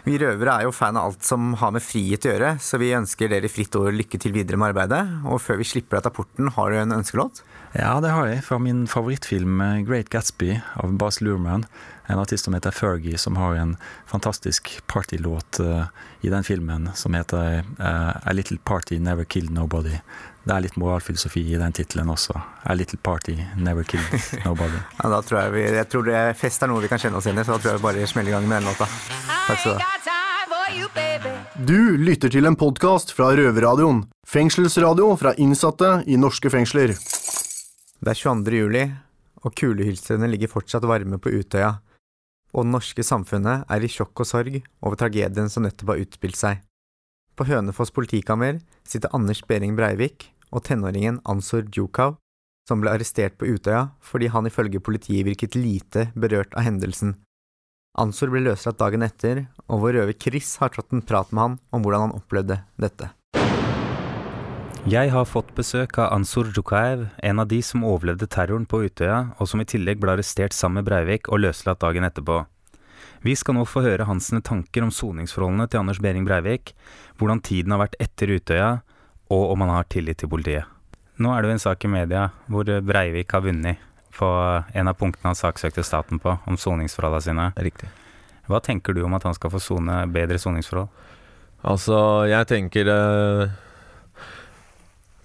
Vi 0.06 0.16
røvere 0.22 0.54
er 0.56 0.68
jo 0.70 0.76
fan 0.76 0.96
av 0.96 1.10
alt 1.10 1.28
som 1.28 1.52
har 1.60 1.74
med 1.76 1.84
frihet 1.84 2.24
å 2.24 2.32
gjøre, 2.32 2.54
så 2.64 2.80
vi 2.80 2.94
ønsker 2.96 3.32
dere 3.32 3.52
fritt 3.52 3.76
ord 3.76 3.92
lykke 3.92 4.22
til 4.24 4.32
videre 4.36 4.60
med 4.62 4.72
arbeidet. 4.72 5.04
Og 5.28 5.44
før 5.44 5.60
vi 5.60 5.68
slipper 5.68 6.00
deg 6.00 6.08
av 6.08 6.16
porten, 6.16 6.54
har 6.56 6.72
du 6.72 6.80
en 6.80 6.96
ønskelåt? 7.02 7.44
Ja, 7.76 7.98
det 8.04 8.16
har 8.16 8.32
jeg. 8.32 8.46
Fra 8.48 8.60
min 8.60 8.86
favorittfilm 8.92 9.60
eh, 9.64 9.82
Great 9.88 10.12
Gatsby 10.12 10.62
av 10.80 10.96
Bas 11.00 11.20
Lurman. 11.20 11.68
En 12.08 12.20
artist 12.20 12.48
som 12.48 12.56
heter 12.56 12.72
Fergie, 12.76 13.20
som 13.20 13.36
har 13.40 13.60
en 13.60 13.76
fantastisk 14.08 14.72
partylåt 14.92 15.60
uh, 15.64 15.86
i 16.26 16.32
den 16.32 16.44
filmen 16.44 16.90
som 16.96 17.16
heter 17.16 17.62
uh, 17.80 18.18
A 18.28 18.34
Little 18.36 18.60
Party 18.68 19.00
Never 19.00 19.24
Killed 19.24 19.54
Nobody. 19.56 20.02
Det 20.42 20.54
er 20.56 20.64
litt 20.64 20.78
moralfilosofi 20.82 21.44
i 21.54 21.58
den 21.62 21.74
tittelen 21.78 22.10
også. 22.10 22.34
A 22.66 22.74
little 22.74 22.98
party 22.98 23.36
never 23.62 23.86
killed 23.86 24.46
nobody. 24.46 24.80
ja, 25.00 25.10
da 25.14 25.22
tror 25.22 25.44
jeg, 25.44 25.54
vi, 25.54 25.66
jeg 25.78 25.90
tror 25.92 26.08
det 26.08 26.22
fest 26.40 26.64
er 26.66 26.72
noe 26.72 26.82
vi 26.82 26.90
kan 26.90 27.02
kjenne 27.02 27.20
oss 27.20 27.28
igjen 27.30 27.38
i, 27.38 27.46
så 27.46 27.54
da 27.54 27.62
tror 27.62 27.76
jeg 27.76 27.82
vi 27.82 27.86
bare 27.86 28.08
smeller 28.10 28.34
i 28.34 28.36
gang 28.40 28.48
med 28.50 28.58
den 28.58 28.72
låta. 28.72 28.88
Takk 29.46 29.62
skal 29.62 29.78
du 29.78 29.84
ha. 29.84 29.98
Du 31.62 31.98
lytter 32.00 32.32
til 32.34 32.50
en 32.50 32.58
podkast 32.58 33.14
fra 33.14 33.30
Røverradioen. 33.38 34.02
Fengselsradio 34.26 35.12
fra 35.20 35.36
innsatte 35.38 35.92
i 36.10 36.18
norske 36.18 36.50
fengsler. 36.50 36.96
Det 38.02 38.10
er 38.16 38.18
22. 38.18 38.58
juli, 38.64 38.88
og 39.46 39.54
kulehylstrene 39.60 40.30
ligger 40.32 40.50
fortsatt 40.50 40.88
varme 40.90 41.22
på 41.22 41.36
Utøya. 41.38 41.76
Og 42.58 42.66
det 42.66 42.74
norske 42.74 43.06
samfunnet 43.06 43.70
er 43.70 43.86
i 43.86 43.92
sjokk 43.92 44.24
og 44.24 44.32
sorg 44.32 44.58
over 44.82 44.98
tragedien 44.98 45.54
som 45.54 45.68
nettopp 45.68 45.94
har 45.94 46.02
utspilt 46.02 46.40
seg. 46.40 46.66
På 47.38 47.46
Hønefoss 47.46 47.94
politikammer 47.94 48.58
sitter 48.88 49.14
Anders 49.16 49.44
Behring 49.46 49.78
Breivik 49.78 50.31
og 50.52 50.66
tenåringen 50.68 51.20
Ansor 51.26 51.66
Djukov, 51.68 52.18
som 52.70 52.84
ble 52.84 52.94
arrestert 52.94 53.38
på 53.40 53.50
Utøya 53.50 53.90
fordi 54.06 54.30
han 54.32 54.48
ifølge 54.48 54.84
politiet 54.84 55.26
virket 55.28 55.58
lite 55.58 56.10
berørt 56.14 56.54
av 56.54 56.68
hendelsen. 56.68 57.16
Ansor 58.00 58.32
ble 58.32 58.46
løslatt 58.46 58.80
dagen 58.80 59.04
etter, 59.04 59.48
og 59.68 59.82
vår 59.84 59.98
røver 60.00 60.16
Chris 60.16 60.54
har 60.62 60.72
tatt 60.72 60.94
en 60.96 61.04
prat 61.04 61.32
med 61.36 61.44
han 61.44 61.58
om 61.76 61.84
hvordan 61.84 62.06
han 62.08 62.16
opplevde 62.16 62.62
dette. 62.80 63.10
Jeg 64.90 65.12
har 65.14 65.28
fått 65.30 65.52
besøk 65.54 66.00
av 66.02 66.14
Ansor 66.16 66.48
Djukaev, 66.50 67.04
en 67.22 67.42
av 67.44 67.50
de 67.52 67.60
som 67.62 67.84
overlevde 67.86 68.26
terroren 68.32 68.64
på 68.66 68.80
Utøya, 68.88 69.36
og 69.38 69.50
som 69.52 69.62
i 69.62 69.68
tillegg 69.68 70.00
ble 70.02 70.16
arrestert 70.16 70.56
sammen 70.58 70.80
med 70.80 70.88
Breivik 70.88 71.30
og 71.30 71.44
løslatt 71.44 71.84
dagen 71.84 72.08
etterpå. 72.08 72.40
Vi 73.22 73.36
skal 73.38 73.60
nå 73.60 73.68
få 73.70 73.84
høre 73.86 74.08
hans 74.10 74.32
tanker 74.42 74.82
om 74.82 74.90
soningsforholdene 74.90 75.68
til 75.70 75.84
Anders 75.84 76.00
Behring 76.02 76.26
Breivik, 76.26 76.74
hvordan 77.20 77.44
tiden 77.46 77.76
har 77.76 77.84
vært 77.84 78.00
etter 78.02 78.34
Utøya, 78.34 78.72
og 79.32 79.54
om 79.54 79.64
han 79.64 79.74
har 79.78 79.88
tillit 79.92 80.20
til 80.22 80.32
politiet. 80.32 80.68
Nå 81.22 81.32
er 81.32 81.42
det 81.42 81.52
jo 81.52 81.56
en 81.56 81.64
sak 81.64 81.86
i 81.86 81.92
media 81.92 82.28
hvor 82.52 82.68
Breivik 82.86 83.34
har 83.36 83.44
vunnet 83.46 83.82
på 84.12 84.28
en 84.74 84.92
av 84.92 84.98
punktene 85.00 85.32
han 85.32 85.38
saksøkte 85.38 85.84
staten 85.86 86.20
på, 86.20 86.36
om 86.46 86.58
soningsforholdene 86.60 87.26
sine. 87.26 87.48
Riktig. 87.56 87.90
Hva 88.50 88.60
tenker 88.64 88.94
du 88.94 89.04
om 89.06 89.16
at 89.16 89.26
han 89.28 89.38
skal 89.38 89.54
få 89.54 89.62
sone 89.64 90.02
bedre 90.12 90.40
soningsforhold? 90.42 90.90
Altså, 91.62 91.98
jeg 92.30 92.48
tenker 92.50 92.90
eh, 92.90 93.54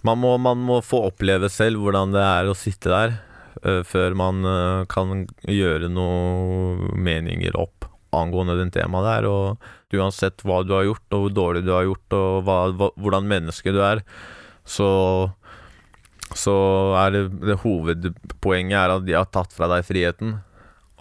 man, 0.05 0.21
må, 0.21 0.37
man 0.39 0.61
må 0.63 0.83
få 0.85 1.07
oppleve 1.09 1.49
selv 1.53 1.81
hvordan 1.83 2.13
det 2.15 2.23
er 2.23 2.51
å 2.51 2.57
sitte 2.59 2.93
der, 2.93 3.17
eh, 3.65 3.83
før 3.89 4.17
man 4.19 4.45
eh, 4.47 4.85
kan 4.93 5.25
gjøre 5.49 5.91
noen 5.91 6.93
meninger 7.01 7.57
opp 7.59 7.89
angående 8.15 8.59
den 8.59 8.73
temaet 8.75 9.09
der. 9.09 9.29
Og 9.31 9.97
uansett 9.97 10.45
hva 10.47 10.61
du 10.67 10.75
har 10.77 10.87
gjort, 10.89 11.07
og 11.11 11.27
hvor 11.27 11.35
dårlig 11.41 11.65
du 11.67 11.73
har 11.75 11.89
gjort, 11.89 12.19
og 12.19 12.47
hva, 12.47 12.59
hva, 12.77 12.91
hvordan 13.01 13.31
menneske 13.31 13.75
du 13.75 13.83
er, 13.85 14.05
så 14.67 14.91
så 16.35 16.53
er 16.99 17.13
det, 17.15 17.21
det 17.47 17.61
hovedpoenget 17.63 18.75
er 18.75 18.95
at 18.97 19.05
de 19.07 19.15
har 19.15 19.29
tatt 19.31 19.53
fra 19.55 19.69
deg 19.71 19.85
friheten. 19.87 20.41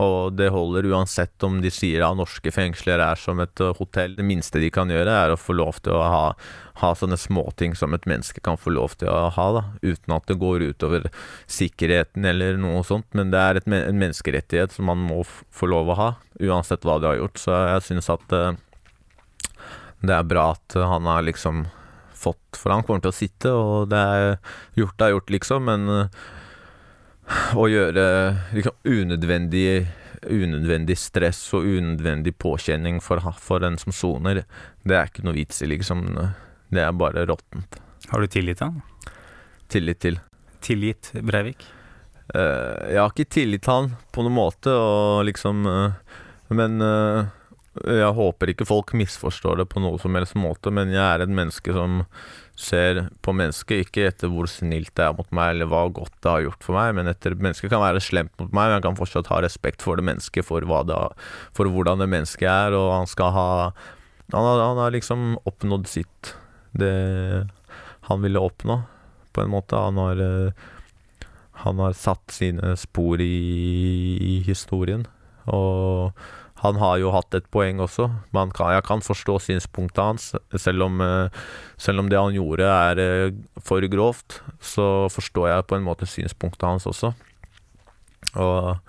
Og 0.03 0.34
det 0.36 0.49
holder 0.51 0.89
uansett 0.91 1.43
om 1.47 1.62
de 1.63 1.69
sier 1.71 2.03
at 2.03 2.17
norske 2.19 2.51
fengsler 2.51 2.99
er 2.99 3.19
som 3.19 3.39
et 3.39 3.62
uh, 3.63 3.71
hotell. 3.77 4.17
Det 4.17 4.25
minste 4.27 4.60
de 4.60 4.67
kan 4.73 4.91
gjøre, 4.91 5.08
er 5.12 5.31
å 5.31 5.39
få 5.39 5.55
lov 5.55 5.79
til 5.86 5.95
å 5.95 6.01
ha, 6.03 6.25
ha 6.81 6.89
sånne 6.99 7.15
småting 7.19 7.77
som 7.79 7.95
et 7.95 8.08
menneske 8.10 8.43
kan 8.43 8.60
få 8.60 8.73
lov 8.75 8.97
til 8.99 9.08
å 9.08 9.29
ha, 9.38 9.47
da, 9.55 9.63
uten 9.86 10.17
at 10.17 10.27
det 10.27 10.39
går 10.41 10.67
utover 10.73 11.08
sikkerheten 11.47 12.27
eller 12.27 12.60
noe 12.60 12.84
sånt. 12.84 13.08
Men 13.15 13.31
det 13.31 13.39
er 13.39 13.62
et, 13.62 13.71
en 13.71 14.03
menneskerettighet 14.03 14.75
som 14.75 14.91
man 14.91 14.99
må 14.99 15.21
få 15.25 15.71
lov 15.71 15.93
å 15.93 15.99
ha, 16.01 16.12
uansett 16.43 16.84
hva 16.84 16.99
de 16.99 17.13
har 17.13 17.21
gjort. 17.21 17.39
Så 17.39 17.55
jeg 17.55 17.88
syns 17.88 18.12
at 18.12 18.36
uh, 18.36 18.51
det 20.03 20.19
er 20.19 20.27
bra 20.27 20.51
at 20.58 20.75
han 20.75 21.08
har 21.08 21.23
liksom 21.25 21.67
fått 22.15 22.58
For 22.58 22.71
han 22.71 22.81
kommer 22.88 23.03
til 23.03 23.12
å 23.12 23.15
sitte, 23.15 23.51
og 23.51 23.89
det 23.91 23.99
er 23.99 24.29
gjort 24.79 25.03
er 25.03 25.12
gjort, 25.12 25.31
liksom, 25.36 25.67
men 25.67 25.88
uh, 25.91 26.25
å 27.57 27.67
gjøre 27.69 28.05
liksom, 28.53 28.75
unødvendig, 28.85 29.85
unødvendig 30.29 30.97
stress 30.99 31.41
og 31.57 31.65
unødvendig 31.65 32.35
påkjenning 32.41 33.01
for, 33.03 33.23
for 33.41 33.63
den 33.63 33.79
som 33.81 33.95
soner, 33.95 34.43
det 34.85 34.97
er 34.97 35.09
ikke 35.09 35.25
noe 35.25 35.38
vits 35.38 35.63
i, 35.65 35.69
liksom. 35.71 36.05
Det 36.73 36.83
er 36.83 36.97
bare 36.97 37.25
råttent. 37.29 37.79
Har 38.11 38.21
du 38.21 38.29
tillit 38.29 38.59
til 38.61 38.69
han? 38.69 39.15
Tillit 39.71 40.01
til? 40.03 40.19
Tilgitt 40.65 41.11
Breivik? 41.25 41.65
Uh, 42.33 42.89
jeg 42.89 43.01
har 43.01 43.11
ikke 43.11 43.29
tillit 43.29 43.65
til 43.65 43.73
han 43.73 43.89
på 44.13 44.25
noen 44.25 44.38
måte, 44.38 44.73
og 44.73 45.25
liksom 45.27 45.65
uh, 45.69 46.15
Men 46.53 46.81
uh, 46.81 47.27
jeg 47.85 48.15
håper 48.17 48.53
ikke 48.53 48.67
folk 48.67 48.93
misforstår 48.97 49.61
det 49.61 49.67
på 49.71 49.81
noen 49.83 49.99
som 50.01 50.15
helst 50.15 50.38
måte, 50.39 50.71
men 50.73 50.93
jeg 50.93 51.03
er 51.03 51.25
et 51.25 51.33
menneske 51.33 51.73
som 51.75 52.03
ser 52.55 53.01
på 53.25 53.33
mennesket, 53.35 53.83
ikke 53.85 54.05
etter 54.09 54.31
hvor 54.31 54.47
snilt 54.49 54.93
det 54.95 55.03
er 55.03 55.15
mot 55.17 55.27
meg, 55.35 55.53
eller 55.53 55.69
hva 55.71 55.83
godt 55.93 56.13
det 56.23 56.31
har 56.31 56.45
gjort 56.45 56.63
for 56.63 56.77
meg, 56.77 56.93
men 56.97 57.11
etter 57.11 57.35
mennesket 57.35 57.71
kan 57.71 57.83
være 57.83 58.03
slemt 58.03 58.31
mot 58.39 58.47
meg, 58.47 58.69
men 58.69 58.77
jeg 58.77 58.85
kan 58.87 58.99
fortsatt 58.99 59.31
ha 59.31 59.41
respekt 59.43 59.83
for 59.83 59.99
det 59.99 60.07
mennesket, 60.07 60.47
for, 60.47 60.63
det, 60.63 60.99
for 61.57 61.71
hvordan 61.71 62.03
det 62.03 62.09
mennesket 62.11 62.47
er, 62.47 62.77
og 62.77 62.93
han 62.95 63.11
skal 63.11 63.35
ha 63.35 63.49
Han 64.33 64.41
han 64.41 64.79
har 64.81 64.89
liksom 64.89 65.35
oppnådd 65.45 65.85
sitt, 65.85 66.31
det 66.73 67.45
han 68.07 68.23
ville 68.23 68.41
oppnå, 68.41 68.79
på 69.33 69.43
en 69.43 69.51
måte. 69.53 69.75
Han 69.77 69.97
har 69.97 70.53
Han 71.65 71.79
har 71.79 71.93
satt 71.93 72.31
sine 72.31 72.75
spor 72.75 73.21
i, 73.21 74.17
i 74.19 74.41
historien, 74.43 75.05
og 75.45 76.11
han 76.63 76.79
har 76.79 76.97
jo 77.01 77.11
hatt 77.13 77.35
et 77.35 77.47
poeng 77.51 77.81
også. 77.83 78.07
Kan, 78.31 78.71
jeg 78.73 78.83
kan 78.87 79.03
forstå 79.03 79.37
synspunktet 79.43 80.01
hans. 80.01 80.27
Selv 80.55 80.87
om, 80.87 81.01
selv 81.77 82.01
om, 82.01 82.09
det 82.09 82.17
han 82.17 82.33
gjorde 82.33 82.69
er 82.71 83.01
for 83.61 83.83
grovt, 83.91 84.39
så 84.63 85.05
forstår 85.11 85.49
jeg 85.51 85.67
på 85.67 85.77
en 85.77 85.85
måte 85.85 86.07
synspunktet 86.09 86.65
hans 86.65 86.87
også. 86.89 87.11
Og 88.39 88.79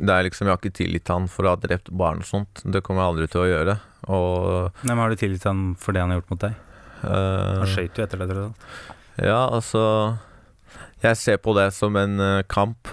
det 0.00 0.12
er 0.12 0.26
liksom, 0.26 0.48
Jeg 0.48 0.52
har 0.52 0.60
ikke 0.62 0.78
tillit 0.78 1.04
til 1.04 1.18
han 1.18 1.26
for 1.28 1.46
å 1.46 1.54
ha 1.54 1.60
drept 1.60 1.90
barn 1.92 2.22
og 2.24 2.28
sånt. 2.28 2.62
Det 2.64 2.82
kommer 2.84 3.04
jeg 3.04 3.12
aldri 3.12 3.30
til 3.30 3.42
å 3.42 3.48
gjøre. 3.50 3.78
Og, 4.08 4.82
Nei, 4.82 4.92
men 4.94 5.02
Har 5.02 5.12
du 5.12 5.20
tillit 5.20 5.42
til 5.44 5.52
han 5.52 5.64
for 5.80 5.96
det 5.96 6.04
han 6.04 6.12
har 6.12 6.20
gjort 6.20 6.32
mot 6.32 6.44
deg? 6.44 6.60
Uh, 7.04 7.60
han 7.60 7.68
skøyt 7.68 7.98
jo 8.00 8.06
etter 8.06 8.20
deg, 8.22 8.30
tror 8.32 8.44
jeg. 8.46 8.54
Ja, 9.28 9.40
altså 9.52 9.82
Jeg 11.04 11.18
ser 11.20 11.42
på 11.44 11.52
det 11.56 11.68
som 11.76 11.96
en 12.00 12.16
kamp. 12.48 12.88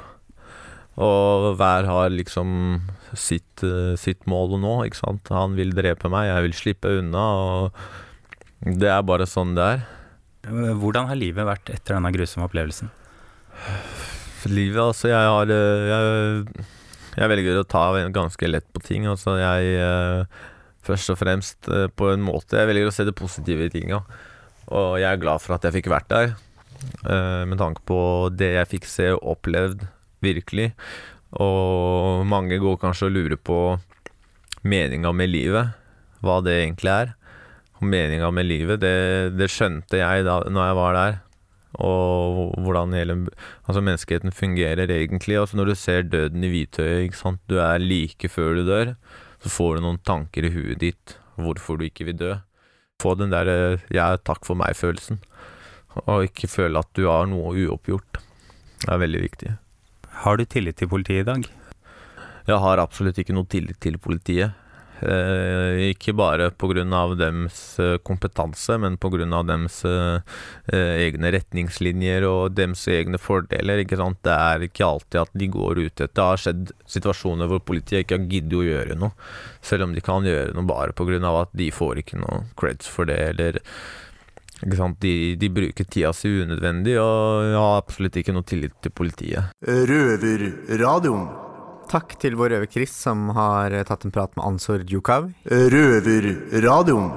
Og 1.01 1.54
hver 1.58 1.88
har 1.88 2.12
liksom 2.12 2.82
sitt, 3.19 3.63
uh, 3.65 3.93
sitt 4.00 4.28
mål 4.30 4.58
nå, 4.62 4.76
ikke 4.88 5.02
sant. 5.02 5.32
Han 5.34 5.58
vil 5.58 5.74
drepe 5.76 6.12
meg, 6.12 6.30
jeg 6.30 6.45
vil 6.47 6.58
slippe 6.58 6.93
unna, 7.02 7.26
og 7.41 8.78
det 8.82 8.91
er 8.93 9.04
bare 9.08 9.28
sånn 9.30 9.56
det 9.58 9.67
er. 9.76 9.84
Hvordan 10.50 11.10
har 11.10 11.19
livet 11.19 11.45
vært 11.45 11.69
etter 11.74 11.97
denne 11.97 12.12
grusomme 12.13 12.47
opplevelsen? 12.47 12.89
Livet, 14.50 14.80
altså, 14.82 15.12
jeg 15.12 15.28
har 15.30 15.52
Jeg, 15.52 16.69
jeg 17.13 17.30
velger 17.30 17.60
å 17.60 17.67
ta 17.69 17.84
ganske 18.10 18.50
lett 18.50 18.65
på 18.74 18.82
ting. 18.82 19.06
Altså, 19.10 19.36
jeg 19.38 20.26
Først 20.82 21.12
og 21.13 21.19
fremst 21.19 21.69
på 21.69 22.08
en 22.10 22.24
måte 22.26 22.58
Jeg 22.58 22.65
velger 22.71 22.89
å 22.89 22.93
se 22.95 23.06
det 23.06 23.13
positive 23.13 23.67
i 23.67 23.74
tinga. 23.74 24.00
Og 24.74 24.97
jeg 24.97 25.12
er 25.12 25.21
glad 25.21 25.43
for 25.43 25.54
at 25.54 25.67
jeg 25.67 25.76
fikk 25.78 25.91
vært 25.93 26.10
der, 26.10 26.34
med 27.45 27.60
tanke 27.62 27.84
på 27.86 28.00
det 28.34 28.54
jeg 28.56 28.69
fikk 28.71 28.88
se 28.89 29.12
og 29.13 29.36
opplevd 29.36 29.86
virkelig. 30.24 30.71
Og 31.39 32.26
mange 32.28 32.60
går 32.60 32.80
kanskje 32.82 33.08
og 33.08 33.15
lurer 33.15 33.39
på 33.39 33.58
meninga 34.67 35.13
med 35.15 35.32
livet, 35.32 35.72
hva 36.22 36.39
det 36.44 36.58
egentlig 36.60 36.91
er. 36.91 37.13
Og 37.80 37.88
meninga 37.89 38.30
med 38.36 38.46
livet, 38.46 38.82
det, 38.84 39.38
det, 39.38 39.50
skjønte 39.50 40.02
jeg 40.02 40.26
da 40.28 40.41
når 40.52 40.67
jeg 40.67 40.78
var 40.78 40.98
der. 40.98 41.17
Og 41.82 42.52
hvordan 42.60 42.94
hele 42.94 43.15
altså 43.63 43.82
menneskeheten 43.82 44.36
fungerer 44.36 44.91
egentlig. 44.91 45.39
Altså 45.39 45.58
når 45.58 45.72
du 45.72 45.76
ser 45.80 46.04
døden 46.04 46.44
i 46.44 46.52
hvitøyet. 46.52 47.15
Du 47.48 47.58
er 47.63 47.80
like 47.80 48.30
før 48.30 48.60
du 48.60 48.65
dør. 48.67 48.96
Så 49.41 49.50
får 49.50 49.78
du 49.78 49.88
noen 49.88 50.02
tanker 50.06 50.46
i 50.46 50.54
huet 50.54 50.82
ditt 50.84 51.17
hvorfor 51.41 51.80
du 51.80 51.88
ikke 51.88 52.12
vil 52.12 52.20
dø. 52.20 52.34
Få 53.02 53.15
den 53.15 53.32
der 53.32 53.80
'jeg 53.89 54.13
er 54.13 54.17
takk 54.17 54.46
for 54.46 54.54
meg'-følelsen. 54.54 55.17
Og 56.06 56.24
ikke 56.28 56.48
føle 56.48 56.80
at 56.80 56.94
du 56.94 57.08
har 57.08 57.26
noe 57.26 57.56
uoppgjort. 57.56 58.22
Det 58.86 58.89
er 58.94 59.02
veldig 59.02 59.22
viktig. 59.22 59.58
Har 60.21 60.38
du 60.38 60.45
tillit 60.45 60.77
til 60.77 60.89
politiet 60.89 61.23
i 61.23 61.29
dag? 61.31 61.45
Jeg 62.45 62.57
har 62.62 62.81
absolutt 62.81 63.17
ikke 63.21 63.34
noe 63.34 63.49
tillit 63.49 63.79
til 63.81 63.95
politiet. 64.01 64.53
Eh, 65.01 65.95
ikke 65.95 66.13
bare 66.13 66.51
pga. 66.53 66.84
deres 67.17 67.79
kompetanse, 68.05 68.77
men 68.77 68.97
pga. 69.01 69.41
deres 69.41 69.79
eh, 69.84 70.21
egne 71.07 71.31
retningslinjer 71.34 72.27
og 72.29 72.53
deres 72.53 72.86
egne 72.88 73.17
fordeler. 73.17 73.81
Det 73.81 74.36
er 74.36 74.62
ikke 74.67 74.86
alltid 74.86 75.21
at 75.23 75.34
de 75.34 75.47
går 75.47 75.81
ut 75.81 76.01
etter. 76.01 76.13
Det 76.13 76.27
har 76.27 76.38
skjedd 76.38 76.71
situasjoner 76.86 77.49
hvor 77.49 77.65
politiet 77.65 78.05
ikke 78.05 78.19
har 78.19 78.29
giddet 78.29 78.60
å 78.60 78.67
gjøre 78.67 78.99
noe, 79.01 79.17
selv 79.62 79.89
om 79.89 79.95
de 79.95 80.05
kan 80.05 80.21
gjøre 80.21 80.53
noe 80.53 80.69
bare 80.69 80.93
pga. 80.93 81.17
at 81.41 81.49
de 81.57 81.71
får 81.71 81.97
ikke 81.97 82.21
noe 82.21 82.45
creds 82.55 82.86
for 82.86 83.10
det, 83.10 83.17
eller 83.34 83.57
de, 84.62 85.36
de, 85.36 85.50
bruker 85.50 85.86
tida 85.89 86.13
si 86.13 86.32
unødvendig, 86.41 86.97
og 87.02 87.45
jeg 87.50 87.60
har 87.60 87.78
absolutt 87.82 88.19
ikke 88.21 88.36
noe 88.36 88.47
tillit 88.47 88.76
til 88.82 88.93
politiet. 88.93 89.56
Røverradioen. 89.65 91.30
Takk 91.91 92.13
til 92.21 92.38
vår 92.39 92.54
røver 92.54 92.69
Chris, 92.71 92.91
som 92.95 93.34
har 93.36 93.74
tatt 93.89 94.06
en 94.08 94.13
prat 94.15 94.32
med 94.38 94.45
Ansor 94.47 94.86
Djukav. 94.88 95.26
Røverradioen. 95.43 97.10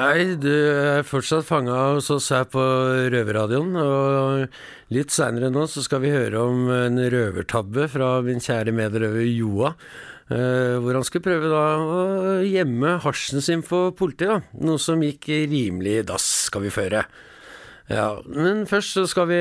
Hei, 0.00 0.34
du 0.40 0.50
er 0.50 1.06
fortsatt 1.06 1.46
fanga 1.46 1.76
hos 1.94 2.10
oss 2.10 2.30
her 2.34 2.48
på 2.50 2.64
Røverradioen. 3.12 3.76
Og 3.78 4.96
litt 4.96 5.14
seinere 5.14 5.52
nå 5.54 5.68
så 5.70 5.84
skal 5.86 6.02
vi 6.02 6.10
høre 6.10 6.42
om 6.42 6.66
en 6.74 6.98
røvertabbe 7.12 7.86
fra 7.92 8.16
min 8.26 8.42
kjære 8.42 8.74
medrøver 8.74 9.28
Joa. 9.28 9.76
Uh, 10.30 10.78
hvor 10.78 10.94
han 10.94 11.02
skulle 11.02 11.26
prøve 11.26 11.48
da 11.50 11.62
å 11.82 12.02
gjemme 12.46 13.00
hasjen 13.02 13.42
sin 13.42 13.64
for 13.66 13.90
politiet, 13.98 14.30
da. 14.30 14.62
Noe 14.62 14.78
som 14.78 15.02
gikk 15.02 15.26
rimelig 15.50 16.04
dass, 16.06 16.26
skal 16.46 16.62
vi 16.68 16.70
føre. 16.74 17.02
Ja, 17.90 18.20
men 18.30 18.62
først 18.70 18.94
så 18.94 19.02
skal 19.10 19.26
vi 19.26 19.40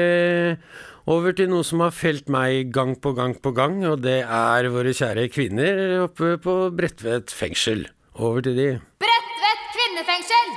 over 1.09 1.35
til 1.37 1.51
noe 1.51 1.65
som 1.65 1.83
har 1.85 1.93
felt 1.93 2.25
meg 2.33 2.71
gang 2.73 2.95
på 2.97 3.13
gang 3.17 3.35
på 3.37 3.53
gang, 3.53 3.83
og 3.85 4.01
det 4.01 4.23
er 4.25 4.69
våre 4.73 4.95
kjære 4.97 5.27
kvinner 5.29 5.99
oppe 6.07 6.35
på 6.41 6.55
Bredtvet 6.73 7.29
fengsel. 7.33 7.85
Over 8.17 8.49
til 8.49 8.57
de. 8.57 8.69
Bredtvet 9.05 9.65
kvinnefengsel! 9.75 10.55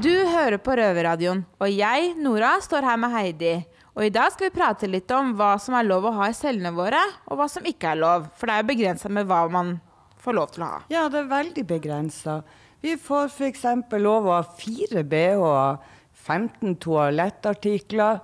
Du 0.00 0.14
hører 0.32 0.56
på 0.62 0.76
Røverradioen, 0.78 1.44
og 1.60 1.68
jeg, 1.74 2.14
Nora, 2.22 2.56
står 2.64 2.86
her 2.86 3.00
med 3.02 3.12
Heidi. 3.12 3.54
Og 3.98 4.06
i 4.06 4.12
dag 4.14 4.30
skal 4.30 4.46
vi 4.46 4.54
prate 4.54 4.86
litt 4.86 5.10
om 5.10 5.32
hva 5.34 5.56
som 5.58 5.74
er 5.74 5.86
lov 5.88 6.04
å 6.06 6.14
ha 6.20 6.28
i 6.30 6.34
cellene 6.36 6.70
våre, 6.70 7.00
og 7.26 7.40
hva 7.40 7.48
som 7.50 7.64
ikke 7.66 7.96
er 7.96 7.98
lov. 7.98 8.28
For 8.38 8.46
det 8.46 8.54
er 8.54 8.62
jo 8.62 8.68
begrensa 8.68 9.10
med 9.10 9.26
hva 9.26 9.40
man 9.50 9.72
får 10.22 10.36
lov 10.38 10.52
til 10.54 10.62
å 10.62 10.68
ha. 10.70 10.78
Ja, 10.92 11.08
det 11.10 11.24
er 11.24 11.32
veldig 11.32 11.64
begrensa. 11.66 12.36
Vi 12.78 12.94
får 12.94 13.32
f.eks. 13.32 13.64
lov 13.98 14.28
å 14.30 14.36
ha 14.36 14.44
fire 14.54 15.02
bh-er, 15.02 15.82
15 16.14 16.78
toalettartikler. 16.84 18.22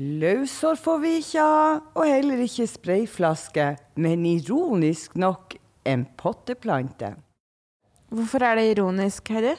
Løshår 0.00 0.80
får 0.80 1.04
vi 1.04 1.14
ikke 1.20 1.44
ha, 1.44 1.70
og 1.92 2.08
heller 2.08 2.40
ikke 2.48 2.70
sprayflaske. 2.72 3.70
Men 4.00 4.24
ironisk 4.24 5.20
nok 5.20 5.58
en 5.84 6.08
potteplante. 6.16 7.12
Hvorfor 8.08 8.40
er 8.40 8.56
det 8.56 8.70
ironisk, 8.72 9.28
Heidi? 9.36 9.58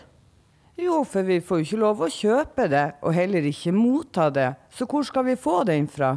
Jo, 0.79 1.01
for 1.03 1.27
vi 1.27 1.41
får 1.43 1.59
jo 1.59 1.65
ikke 1.67 1.81
lov 1.81 2.01
å 2.05 2.07
kjøpe 2.13 2.69
det, 2.71 2.85
og 3.03 3.15
heller 3.15 3.45
ikke 3.49 3.73
motta 3.75 4.29
det. 4.31 4.49
Så 4.71 4.87
hvor 4.87 5.03
skal 5.07 5.25
vi 5.27 5.35
få 5.39 5.61
den 5.67 5.89
fra? 5.91 6.13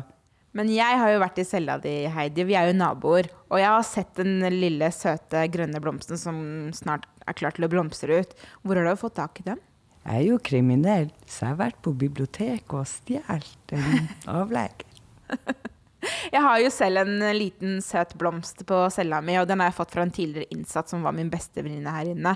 Men 0.55 0.69
jeg 0.69 0.99
har 1.01 1.11
jo 1.15 1.23
vært 1.23 1.41
i 1.41 1.47
cella 1.49 1.79
di, 1.81 1.95
Heidi. 2.13 2.45
Vi 2.47 2.55
er 2.59 2.69
jo 2.69 2.77
naboer. 2.77 3.31
Og 3.49 3.59
jeg 3.59 3.71
har 3.73 3.87
sett 3.89 4.13
den 4.21 4.37
lille, 4.53 4.91
søte, 4.95 5.47
grønne 5.51 5.81
blomsten 5.83 6.21
som 6.21 6.39
snart 6.77 7.09
er 7.25 7.37
klar 7.39 7.57
til 7.57 7.67
å 7.67 7.71
blomstre 7.73 8.21
ut. 8.23 8.35
Hvor 8.63 8.79
har 8.79 8.87
du 8.87 9.01
fått 9.01 9.17
tak 9.19 9.41
i 9.41 9.47
den? 9.49 9.63
Jeg 10.03 10.19
er 10.19 10.27
jo 10.27 10.39
kriminell, 10.43 11.11
så 11.25 11.47
jeg 11.47 11.55
har 11.55 11.61
vært 11.61 11.83
på 11.83 11.95
biblioteket 11.95 12.75
og 12.75 12.87
stjålet 12.91 13.75
en 13.79 14.09
avlegger. 14.41 14.87
Jeg 16.33 16.43
har 16.43 16.59
jo 16.59 16.71
selv 16.75 17.05
en 17.05 17.27
liten 17.39 17.77
søt 17.85 18.17
blomst 18.19 18.65
på 18.67 18.85
cella 18.93 19.23
mi, 19.25 19.37
og 19.39 19.47
den 19.49 19.63
har 19.63 19.71
jeg 19.71 19.79
fått 19.79 19.95
fra 19.95 20.05
en 20.05 20.15
tidligere 20.15 20.51
innsatt 20.55 20.91
som 20.91 21.07
var 21.07 21.15
min 21.17 21.31
beste 21.33 21.63
venninne 21.63 21.95
her 21.95 22.11
inne. 22.13 22.35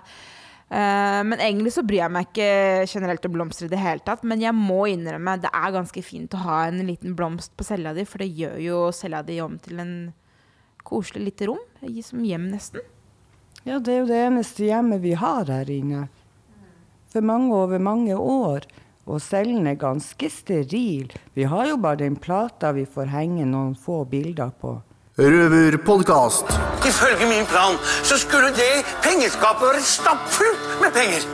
Eh, 0.68 1.22
men 1.22 1.38
egentlig 1.38 1.72
så 1.76 1.84
bryr 1.86 2.00
jeg 2.00 2.12
meg 2.16 2.26
ikke 2.26 2.86
generelt 2.90 3.26
om 3.28 3.34
blomster 3.36 3.68
i 3.68 3.72
det 3.72 3.80
hele 3.80 4.02
tatt. 4.06 4.24
Men 4.26 4.42
jeg 4.42 4.56
må 4.56 4.86
innrømme 4.90 5.38
det 5.42 5.52
er 5.52 5.74
ganske 5.76 6.02
fint 6.02 6.34
å 6.34 6.42
ha 6.42 6.60
en 6.66 6.82
liten 6.88 7.14
blomst 7.18 7.54
på 7.56 7.66
cella 7.66 7.94
di, 7.96 8.06
for 8.08 8.24
det 8.24 8.32
gjør 8.34 8.58
jo 8.64 8.80
cella 8.96 9.22
di 9.26 9.38
om 9.44 9.58
til 9.62 9.82
en 9.82 9.96
koselig 10.86 11.30
lite 11.30 11.50
rom. 11.50 11.62
Som 12.02 12.24
hjem, 12.26 12.48
nesten. 12.50 12.82
Ja, 13.66 13.78
det 13.78 13.92
er 13.92 14.02
jo 14.02 14.10
det 14.10 14.18
eneste 14.28 14.66
hjemmet 14.66 15.02
vi 15.02 15.14
har 15.18 15.46
her 15.50 15.70
inne. 15.70 16.06
For 17.10 17.24
mange 17.24 17.54
over 17.54 17.82
mange 17.82 18.16
år. 18.18 18.66
Og 19.06 19.20
cellen 19.22 19.68
er 19.70 19.78
ganske 19.78 20.28
steril. 20.34 21.12
Vi 21.38 21.46
har 21.46 21.68
jo 21.70 21.78
bare 21.78 22.00
den 22.02 22.16
plata 22.18 22.72
vi 22.74 22.82
får 22.90 23.12
henge 23.12 23.46
noen 23.46 23.76
få 23.78 24.00
bilder 24.10 24.50
på. 24.58 24.80
Røverpodkast. 25.16 26.50
Ifølge 26.84 27.24
min 27.24 27.46
plan 27.48 27.78
så 28.04 28.18
skulle 28.20 28.50
det 28.52 28.82
pengeskapet 29.00 29.70
være 29.70 29.80
stappfullt 29.80 30.66
med 30.82 30.92
penger. 30.92 31.24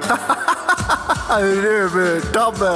Røvertabbe. 1.64 2.70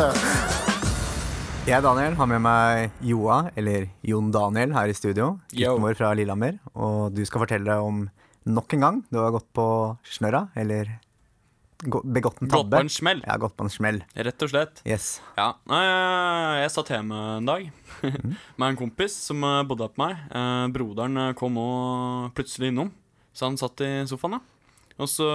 Jeg 1.66 1.82
Daniel 1.86 2.18
har 2.18 2.30
med 2.32 2.42
meg 2.42 3.06
Joa, 3.06 3.38
eller 3.54 3.86
Jon 4.02 4.32
Daniel, 4.34 4.74
her 4.74 4.90
i 4.90 4.98
studio. 4.98 5.36
Gutten 5.54 5.86
vår 5.86 5.94
fra 5.94 6.10
Lillehammer. 6.18 6.58
Og 6.74 7.14
du 7.14 7.22
skal 7.22 7.44
fortelle 7.44 7.78
om 7.86 8.08
nok 8.42 8.74
en 8.74 8.86
gang 8.88 9.00
du 9.06 9.22
har 9.22 9.30
gått 9.38 9.46
på 9.54 9.68
snørra, 10.10 10.48
eller 10.58 10.90
begått 11.84 12.40
en 12.42 12.48
tabbe. 12.48 12.56
Gått 12.56 12.70
på 12.72 12.80
en 12.84 12.92
smell. 12.92 13.22
Ja, 13.26 13.36
gått 13.40 13.56
på 13.56 13.66
en 13.66 13.72
smell. 13.72 14.02
Rett 14.14 14.42
og 14.46 14.52
slett. 14.52 14.82
Yes. 14.88 15.20
Ja. 15.36 15.52
Jeg 16.62 16.72
satt 16.74 16.92
hjemme 16.94 17.20
en 17.36 17.48
dag 17.48 17.68
med 18.58 18.66
en 18.70 18.80
kompis 18.80 19.16
som 19.28 19.44
eh, 19.44 19.62
bodde 19.68 19.88
på 19.92 20.02
meg. 20.04 20.26
Eh, 20.32 20.66
broderen 20.74 21.22
eh, 21.28 21.32
kom 21.38 21.58
òg 21.60 22.34
plutselig 22.36 22.72
innom, 22.72 22.92
så 23.36 23.50
han 23.50 23.60
satt 23.60 23.84
i 23.84 23.90
sofaen, 24.08 24.38
da. 24.38 24.44
Og 24.96 25.08
så 25.12 25.26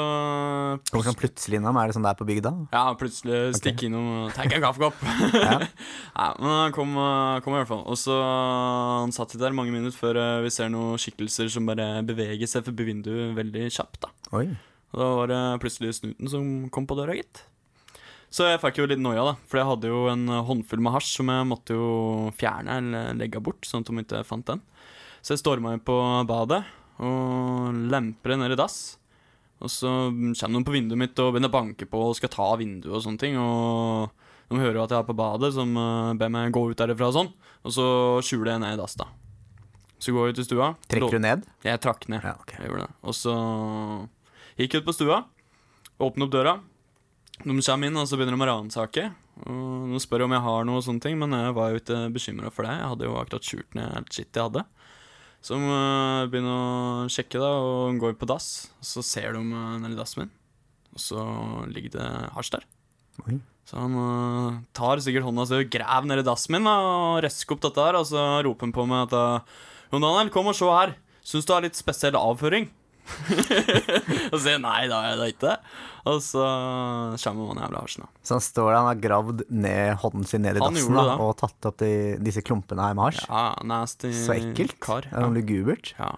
Kommer 0.89 1.05
han 1.05 1.17
plutselig 1.17 1.59
innom. 1.59 1.77
Er 1.77 1.89
det 1.89 1.93
sånn 1.93 2.05
det 2.05 2.15
er 2.15 2.17
på 2.17 2.25
bygda? 2.25 2.51
Ja, 2.73 2.81
plutselig 2.97 3.51
stikke 3.59 3.85
innom 3.85 4.07
og 4.23 4.31
tenke 4.33 4.57
en 4.57 4.63
kaffekopp. 4.65 4.97
Ja. 5.37 5.59
Nei, 5.61 6.29
men 6.41 6.49
han 6.49 6.73
kom, 6.75 6.95
eh, 6.97 7.37
kom 7.45 7.53
i 7.53 7.59
hvert 7.59 7.69
fall. 7.69 7.83
Og 7.85 7.99
så 7.99 8.15
Han 8.17 9.13
satt 9.13 9.37
der 9.37 9.53
mange 9.53 9.73
minutter 9.73 9.93
før 9.97 10.17
eh, 10.17 10.41
vi 10.47 10.53
ser 10.53 10.73
noen 10.73 10.97
skikkelser 11.01 11.51
som 11.53 11.69
bare 11.69 12.01
beveger 12.07 12.49
seg 12.49 12.65
forbi 12.65 12.89
vinduet 12.89 13.37
veldig 13.37 13.69
kjapt. 13.69 14.01
da 14.07 14.11
Oi. 14.41 14.47
Og 14.91 14.99
da 14.99 15.07
var 15.17 15.31
det 15.31 15.41
plutselig 15.63 15.95
snuten 15.99 16.31
som 16.31 16.51
kom 16.73 16.87
på 16.89 16.97
døra, 16.99 17.15
gitt. 17.15 17.45
Så 18.31 18.47
jeg 18.47 18.61
fikk 18.63 18.79
jo 18.79 18.87
litt 18.87 19.01
noia, 19.03 19.23
da. 19.27 19.33
For 19.51 19.59
jeg 19.59 19.67
hadde 19.67 19.91
jo 19.91 20.05
en 20.11 20.27
håndfull 20.47 20.83
med 20.83 20.95
hasj 20.95 21.17
som 21.17 21.31
jeg 21.31 21.47
måtte 21.49 21.75
jo 21.75 22.31
fjerne 22.39 22.77
eller 22.79 23.17
legge 23.19 23.41
bort, 23.43 23.67
sånn 23.67 23.83
at 23.83 23.91
de 23.91 24.03
ikke 24.05 24.23
fant 24.27 24.47
den. 24.47 24.63
Så 25.21 25.35
jeg 25.35 25.43
storma 25.43 25.75
inn 25.75 25.83
på 25.83 25.97
badet 26.29 26.63
og 27.01 27.75
lemper 27.91 28.33
det 28.33 28.39
ned 28.41 28.55
i 28.55 28.59
dass. 28.59 28.79
Og 29.61 29.69
så 29.69 29.89
kommer 30.09 30.57
de 30.57 30.65
på 30.65 30.73
vinduet 30.73 30.99
mitt 31.03 31.19
og 31.21 31.35
begynner 31.35 31.51
å 31.51 31.53
banke 31.53 31.85
på 31.89 31.99
og 32.07 32.15
skal 32.17 32.31
ta 32.33 32.47
vinduet 32.57 32.95
og 32.95 33.03
sånne 33.05 33.21
ting. 33.21 33.35
Og 33.37 34.09
de 34.49 34.61
hører 34.61 34.79
jo 34.79 34.85
at 34.85 34.95
jeg 34.95 35.03
er 35.03 35.09
på 35.09 35.17
badet, 35.17 35.51
som 35.55 35.75
eh, 35.77 36.13
ber 36.19 36.31
meg 36.33 36.55
gå 36.55 36.63
ut 36.71 36.79
derifra 36.79 37.11
og 37.11 37.17
sånn. 37.19 37.29
Og 37.67 37.75
så 37.75 37.85
skjuler 38.25 38.55
jeg 38.55 38.63
ned 38.63 38.77
i 38.77 38.81
dass, 38.81 38.97
da. 38.99 39.11
Så 40.01 40.15
går 40.15 40.29
jeg 40.29 40.33
ut 40.33 40.41
i 40.41 40.47
stua. 40.47 40.71
Trekker 40.89 41.19
du 41.19 41.23
ned? 41.27 41.45
Jeg 41.67 41.83
trakk 41.83 42.07
ned. 42.09 42.25
Jeg 42.25 42.71
gjorde 42.71 42.87
det. 42.87 42.95
Og 43.05 43.17
så 43.17 43.35
gikk 44.59 44.79
ut 44.79 44.87
på 44.87 44.95
stua, 44.95 45.23
åpner 46.01 46.27
opp 46.27 46.33
døra. 46.33 46.59
De 47.41 47.55
kommer 47.55 47.87
inn 47.87 47.97
og 47.97 48.07
så 48.09 48.17
begynner 48.19 48.37
de 48.37 48.45
å 48.45 48.49
ransake. 48.51 49.07
De 49.41 50.01
spør 50.03 50.27
om 50.27 50.35
jeg 50.35 50.45
har 50.45 50.67
noe 50.67 50.81
og 50.81 50.85
sånne 50.85 51.03
ting, 51.03 51.17
men 51.21 51.33
jeg 51.33 51.55
var 51.57 51.71
jo 51.71 51.81
ikke 51.81 52.01
bekymra 52.13 52.51
for 52.53 52.67
det. 52.67 52.75
Jeg 52.77 52.91
hadde 52.93 53.07
jo 53.07 53.17
akkurat 53.17 53.47
skjult 53.47 53.77
ned 53.77 53.97
alt 53.97 54.13
shit 54.13 54.29
jeg 54.29 54.49
hadde. 54.49 54.65
Så 55.41 55.57
de 55.57 55.69
eh, 55.73 56.27
begynner 56.29 56.53
å 56.53 57.07
sjekke, 57.09 57.41
da, 57.41 57.49
og 57.65 58.01
går 58.01 58.13
på 58.19 58.29
dass. 58.29 58.69
Så 58.85 59.01
ser 59.05 59.33
de 59.33 59.41
uh, 59.41 59.79
nedi 59.81 59.97
dassen 59.97 60.23
min, 60.23 60.35
og 60.93 61.01
så 61.01 61.23
ligger 61.71 61.95
det 61.95 62.09
hasj 62.35 62.53
der. 62.57 62.67
Oi. 63.25 63.39
Så 63.65 63.79
han 63.79 63.95
uh, 63.97 64.59
tar 64.77 65.01
sikkert 65.01 65.25
hånda 65.25 65.47
si 65.49 65.57
og 65.57 65.71
graver 65.73 66.11
nedi 66.11 66.27
dassen 66.27 66.53
min 66.53 66.69
da, 66.69 66.75
og 66.85 67.23
røsker 67.25 67.57
opp 67.57 67.63
dette 67.65 67.87
her, 67.87 67.97
og 67.97 68.05
så 68.11 68.27
roper 68.45 68.69
han 68.69 68.75
på 68.77 68.85
meg 68.91 69.09
at 69.09 69.49
Jon 69.91 70.05
Daniel, 70.05 70.29
kom 70.33 70.51
og 70.51 70.57
se 70.57 70.69
her. 70.69 70.93
Syns 71.25 71.49
du 71.49 71.55
har 71.55 71.65
litt 71.65 71.79
spesiell 71.79 72.17
avføring? 72.17 72.69
og 74.31 74.35
så 74.35 74.41
sier 74.43 74.55
jeg 74.57 74.63
nei, 74.63 74.79
da 74.91 74.99
er 75.11 75.19
det 75.21 75.27
ikke 75.35 75.47
det. 75.49 75.57
Og 76.09 76.17
så 76.25 76.41
kommer 77.21 77.51
han 77.53 77.61
jævla 77.65 77.83
hasjen, 77.85 78.05
da. 78.07 78.09
Så 78.25 78.37
han 78.37 78.41
står 78.47 78.71
der, 78.71 78.77
han 78.79 78.89
har 78.89 79.01
gravd 79.03 79.43
ned 79.53 79.99
hånden 80.01 80.25
sin 80.29 80.41
ned 80.45 80.57
i 80.57 80.63
Han 80.63 80.73
dassen 80.79 80.97
da, 80.97 81.15
og 81.21 81.35
tatt 81.43 81.69
opp 81.69 81.77
de, 81.83 81.91
disse 82.25 82.41
klumpene 82.45 82.81
her 82.87 82.97
med 82.97 83.09
hasj. 83.11 83.23
Ja, 83.29 83.43
nasty 83.69 84.11
Så 84.17 84.33
ekkelt. 84.39 84.79
kar. 84.81 85.05
Noe 85.13 85.29
lugubert. 85.37 85.93
Ja, 85.99 86.15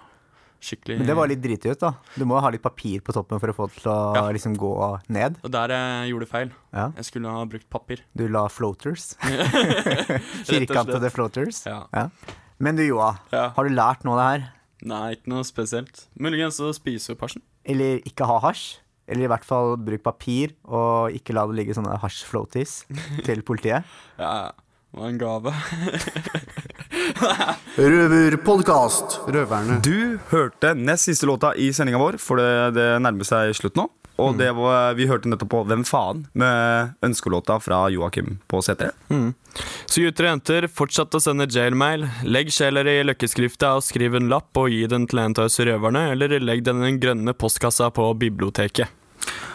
skikkelig 0.63 1.01
Men 1.01 1.09
det 1.11 1.15
var 1.19 1.27
litt 1.27 1.41
dritig 1.43 1.73
ut, 1.75 1.81
da. 1.83 1.89
Du 2.15 2.23
må 2.29 2.39
ha 2.39 2.53
litt 2.55 2.63
papir 2.63 3.01
på 3.03 3.11
toppen 3.17 3.41
for 3.43 3.51
å 3.51 3.57
få 3.57 3.67
det 3.67 3.81
til 3.81 3.91
å 3.91 3.97
Ja. 4.15 4.23
liksom 4.31 4.55
gå 4.55 4.71
ned. 5.11 5.35
Og 5.43 5.51
der 5.51 5.75
jeg 5.75 6.13
gjorde 6.13 6.29
feil. 6.31 6.53
Ja. 6.71 6.87
Jeg 6.95 7.09
skulle 7.11 7.33
ha 7.35 7.43
brukt 7.43 7.67
papir. 7.69 8.05
Du 8.15 8.23
la 8.31 8.45
floaters. 8.47 9.09
Firkantede 10.47 11.09
floaters. 11.11 11.65
Ja. 11.67 12.09
Men 12.63 12.75
du 12.79 12.83
Joa, 12.85 13.17
har 13.31 13.67
du 13.67 13.73
lært 13.75 14.05
noe 14.07 14.15
av 14.15 14.19
det 14.21 14.27
her? 14.31 14.49
Nei, 14.83 15.13
ikke 15.15 15.31
noe 15.31 15.43
spesielt. 15.47 16.07
Muligens 16.19 16.57
å 16.63 16.73
spise 16.75 17.13
opp 17.13 17.21
hasjen. 17.23 17.43
Eller 17.63 18.01
ikke 18.07 18.27
ha 18.27 18.39
hasj? 18.43 18.81
Eller 19.07 19.23
i 19.27 19.31
hvert 19.31 19.45
fall 19.47 19.75
bruk 19.83 20.03
papir, 20.03 20.53
og 20.63 21.11
ikke 21.15 21.33
la 21.35 21.45
det 21.49 21.55
ligge 21.59 21.75
sånne 21.75 21.97
hasj-floaties 22.03 22.71
til 23.27 23.43
politiet? 23.47 23.83
Ja, 24.19 24.51
det 24.91 24.99
var 24.99 25.07
en 25.09 25.19
gave. 25.21 25.51
Røverpodkast. 27.77 29.19
Røverne. 29.33 29.79
Du 29.83 30.19
hørte 30.31 30.73
nest 30.77 31.09
siste 31.09 31.27
låta 31.27 31.53
i 31.59 31.71
sendinga 31.75 31.99
vår, 32.01 32.15
for 32.21 32.35
det, 32.39 32.49
det 32.77 32.87
nærmer 33.03 33.25
seg 33.27 33.53
slutt 33.57 33.75
nå. 33.79 33.85
Mm. 34.13 34.21
Og 34.23 34.37
det 34.37 34.51
var, 34.55 34.93
vi 34.93 35.07
hørte 35.09 35.25
nettopp 35.31 35.49
på 35.49 35.61
Hvem 35.65 35.83
faen? 35.89 36.25
med 36.37 36.93
ønskelåta 37.01 37.59
fra 37.59 37.89
Joakim 37.89 38.39
på 38.47 38.59
C3. 38.61 38.91
Mm. 39.09 39.33
Så 39.89 40.01
gutter 40.03 40.25
og 40.27 40.29
jenter, 40.35 40.67
fortsett 40.69 41.15
å 41.17 41.21
sende 41.21 41.47
jailmail. 41.49 42.05
Legg 42.29 42.51
sjeler 42.53 42.85
i 42.87 43.03
løkkeskrifta 43.03 43.75
og 43.77 43.83
skriv 43.83 44.15
en 44.15 44.29
lapp 44.29 44.55
og 44.57 44.69
gi 44.69 44.85
den 44.87 45.07
til 45.09 45.19
en 45.19 45.33
av 45.37 45.45
oss 45.47 45.57
røverne, 45.59 46.11
eller 46.13 46.37
legg 46.39 46.63
den 46.63 46.83
i 46.83 46.91
den 46.91 46.99
grønne 47.01 47.33
postkassa 47.33 47.89
på 47.93 48.11
biblioteket. 48.21 48.87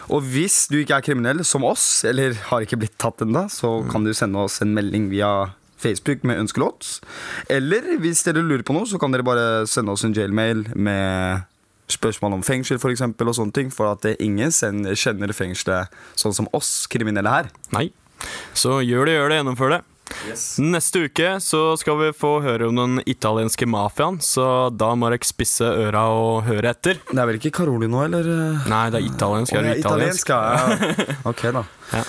Og 0.09 0.23
hvis 0.25 0.67
du 0.71 0.79
ikke 0.81 0.97
er 0.97 1.05
kriminell 1.05 1.43
som 1.45 1.63
oss, 1.63 2.03
eller 2.03 2.33
har 2.49 2.63
ikke 2.65 2.79
blitt 2.81 2.97
tatt 2.97 3.21
ennå, 3.21 3.45
så 3.53 3.83
Mm. 3.83 3.91
kan 3.91 4.03
du 4.03 4.13
sende 4.13 4.39
oss 4.43 4.61
en 4.61 4.73
melding 4.73 5.09
via 5.09 5.53
Facebook 5.77 6.23
med 6.23 6.39
ønskelåt. 6.39 6.99
Eller 7.49 7.95
hvis 8.01 8.23
dere 8.25 8.41
lurer 8.43 8.63
på 8.63 8.73
noe, 8.73 8.85
så 8.85 8.99
kan 8.99 9.11
dere 9.11 9.23
bare 9.23 9.65
sende 9.67 9.91
oss 9.93 10.03
en 10.03 10.13
jailmail 10.13 10.65
med 10.75 11.43
spørsmål 11.91 12.39
om 12.39 12.45
fengsel 12.45 12.79
for 12.81 12.93
eksempel, 12.93 13.29
og 13.29 13.37
sånne 13.37 13.55
ting. 13.55 13.71
For 13.73 13.91
at 13.91 14.05
ingen 14.19 14.51
kjenner 14.53 15.35
fengselet 15.35 15.95
sånn 16.19 16.35
som 16.35 16.49
oss 16.55 16.87
kriminelle 16.91 17.31
her. 17.33 17.53
Nei. 17.75 17.89
Så 18.57 18.81
gjør 18.83 19.07
det, 19.07 19.15
gjør 19.15 19.31
det, 19.31 19.39
gjennomfør 19.41 19.77
det. 19.77 19.81
Neste 20.59 21.03
uke 21.05 21.35
så 21.43 21.61
skal 21.79 21.97
vi 21.99 22.07
få 22.17 22.31
høre 22.43 22.69
om 22.69 22.77
den 22.79 23.01
italienske 23.09 23.67
mafiaen, 23.69 24.19
så 24.23 24.69
da 24.73 24.91
må 24.97 25.11
dere 25.11 25.27
spisse 25.27 25.65
øra 25.67 26.07
og 26.15 26.47
høre 26.47 26.73
etter. 26.73 26.99
Det 27.09 27.17
er 27.17 27.29
vel 27.29 27.39
ikke 27.39 27.53
Karoli 27.61 27.89
nå, 27.91 28.01
eller? 28.07 28.29
Nei, 28.69 28.83
det 28.93 29.01
er 29.01 29.09
italiensk. 29.09 29.53
Er 29.55 29.67
det 29.67 29.75
italiensk? 29.83 30.31
italiensk, 30.31 30.97
ja. 31.05 31.19
Ok, 31.31 31.45
da. 31.55 31.63
Ja. 31.93 32.03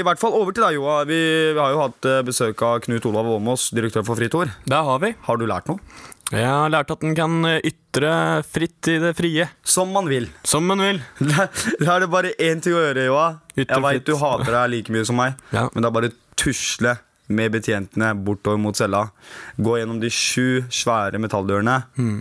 I 0.00 0.04
hvert 0.06 0.20
fall 0.20 0.36
over 0.36 0.54
til 0.54 0.64
deg, 0.64 0.78
Joa. 0.78 1.00
Vi, 1.08 1.18
har 1.58 1.74
jo 1.74 1.82
hatt 1.82 2.08
eh, 2.08 2.22
besøk 2.26 2.62
av 2.64 2.78
Knut 2.84 3.08
Olav 3.10 3.28
Åmås, 3.34 3.68
direktør 3.76 4.06
for 4.06 4.20
Fritt 4.20 4.36
Ord. 4.38 4.52
Det 4.68 4.84
har 4.90 5.02
vi. 5.04 5.12
Har 5.26 5.40
du 5.40 5.48
lært 5.48 5.68
noe? 5.72 5.80
Jeg 6.28 6.44
har 6.44 6.68
lært 6.68 6.90
at 6.92 7.00
den 7.00 7.14
kan 7.16 7.38
ytre 7.64 8.10
fritt 8.44 8.88
i 8.92 8.98
det 9.00 9.14
frie. 9.16 9.46
Som 9.64 9.94
man 9.96 10.08
vil. 10.10 10.26
Som 10.44 10.66
man 10.68 10.82
vil. 10.84 10.98
Da 11.80 11.94
er 11.94 12.04
det 12.04 12.10
bare 12.12 12.34
én 12.36 12.60
ting 12.60 12.74
å 12.76 12.82
gjøre, 12.82 13.06
Joa. 13.08 13.28
Jeg 13.56 13.80
veit 13.84 14.04
du 14.04 14.12
hater 14.20 14.52
deg 14.52 14.72
like 14.74 14.92
mye 14.92 15.06
som 15.08 15.16
meg, 15.18 15.38
men 15.72 15.80
det 15.80 15.88
er 15.88 15.94
bare 15.96 16.10
tusle 16.38 16.92
med 17.32 17.52
betjentene 17.56 18.12
bortover 18.24 18.60
mot 18.60 18.76
cella. 18.76 19.06
Gå 19.60 19.78
gjennom 19.80 19.98
de 20.00 20.08
sju 20.12 20.64
svære 20.72 21.20
metalldørene 21.20 21.78
Mm. 21.98 22.20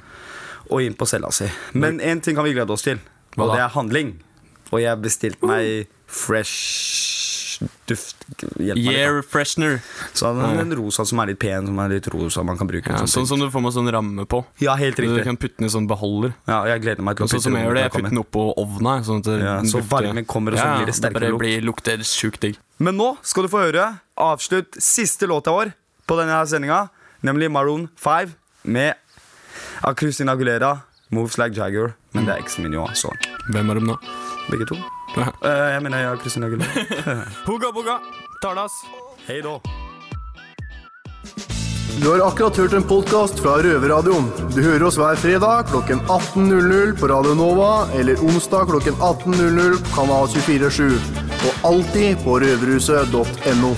og 0.69 0.81
inn 0.83 0.95
på 0.99 1.07
cella 1.07 1.29
si. 1.31 1.47
Men 1.79 1.99
én 2.03 2.19
ting 2.23 2.35
kan 2.35 2.43
vi 2.47 2.55
glede 2.55 2.73
oss 2.75 2.83
til, 2.87 2.99
og 3.37 3.53
det 3.53 3.61
er 3.63 3.71
handling. 3.75 4.15
Og 4.71 4.81
jeg 4.83 4.99
bestilte 5.03 5.47
meg 5.47 5.87
fresh 6.11 7.06
duft. 7.87 8.15
Year 8.59 9.21
freshener. 9.25 9.79
Så 10.13 10.29
han 10.35 10.59
en 10.59 10.73
rosa 10.77 11.05
som 11.05 11.19
er 11.23 11.31
litt 11.31 11.39
pen, 11.39 11.65
som 11.69 11.79
er 11.79 11.89
litt 11.95 12.07
rosa 12.13 12.43
man 12.43 12.57
kan 12.59 12.67
bruke. 12.69 12.89
Ja, 12.91 13.05
som 13.05 13.23
sånn 13.23 13.27
som 13.27 13.39
du 13.39 13.49
får 13.53 13.61
med 13.65 13.73
sånn 13.73 13.91
ramme 13.91 14.25
på. 14.29 14.43
Ja, 14.63 14.75
helt 14.75 14.99
riktig 14.99 15.17
Du 15.17 15.23
kan 15.23 15.37
putte 15.37 15.57
den 15.57 15.67
i 15.67 15.73
sånn 15.73 15.87
beholder. 15.89 16.33
Ja, 16.47 16.63
jeg 16.65 16.81
gleder 16.85 17.01
meg 17.03 17.17
til 17.17 17.25
å 17.25 17.29
Sånn 17.29 17.41
som 17.41 17.53
putte 17.53 17.59
jeg 17.59 17.65
den 17.65 17.69
gjør 17.69 17.75
det. 17.79 17.83
Jeg 17.87 17.91
putter 17.95 18.09
den 18.09 18.21
oppå 18.23 18.45
ovna. 18.57 18.95
Sånn 19.03 19.19
at 19.23 19.31
Ja, 19.41 19.55
så 19.63 19.79
lukter- 19.81 19.89
varmen 19.89 20.25
kommer, 20.25 20.51
og 20.53 20.59
så 20.59 20.65
Ja, 20.65 20.77
blir 20.77 20.85
det 20.91 20.95
sterkere 20.95 21.29
lukt. 21.31 21.39
blir, 21.39 21.61
lukter 21.61 21.97
sjukt 22.03 22.39
digg. 22.39 22.57
Men 22.79 22.95
nå 22.97 23.17
skal 23.23 23.43
du 23.43 23.49
få 23.49 23.63
høre 23.71 23.99
avslutt 24.17 24.71
siste 24.81 25.27
låta 25.27 25.51
vår 25.51 25.73
på 26.07 26.17
denne 26.17 26.31
her 26.31 26.45
sendinga, 26.45 26.89
nemlig 27.23 27.51
Maroon 27.51 27.89
5 27.97 28.33
med 28.65 28.95
Acrustin 29.83 30.29
Agulera, 30.29 30.81
Moves 31.11 31.37
Like 31.37 31.55
Jagger. 31.55 31.95
Men 32.13 32.25
det 32.25 32.35
er 32.35 32.41
eksen 32.43 32.63
min 32.63 32.73
jo. 32.73 32.85
Hvem 33.51 33.69
er 33.71 33.73
de 33.75 33.81
nå? 33.81 33.97
Begge 34.49 34.65
to. 34.67 34.75
Eh, 35.17 35.67
jeg 35.73 35.81
mener 35.83 36.03
jeg 36.03 36.09
har 36.11 36.21
Christina 36.21 36.47
Aguilera. 36.49 37.17
Pugga, 37.45 37.71
pugga. 37.77 37.97
Talas. 38.43 38.71
Hei 39.27 39.41
da. 39.41 39.57
Du 41.97 42.05
har 42.11 42.21
akkurat 42.27 42.57
hørt 42.61 42.75
en 42.77 42.83
podkast 42.85 43.39
fra 43.41 43.55
Røverradioen. 43.65 44.27
Du 44.53 44.59
hører 44.61 44.83
oss 44.85 44.99
hver 45.01 45.17
fredag 45.17 45.71
klokken 45.71 46.03
18.00 46.05 46.93
på 46.99 47.09
Radio 47.09 47.33
Nova 47.39 47.87
eller 47.97 48.21
onsdag 48.21 48.69
klokken 48.69 48.93
18.00 49.01 49.79
på 49.81 49.95
Kanal 49.95 50.29
247. 50.29 50.93
Og 51.47 51.65
alltid 51.71 52.21
på 52.21 52.37
røverhuset.no. 52.43 53.71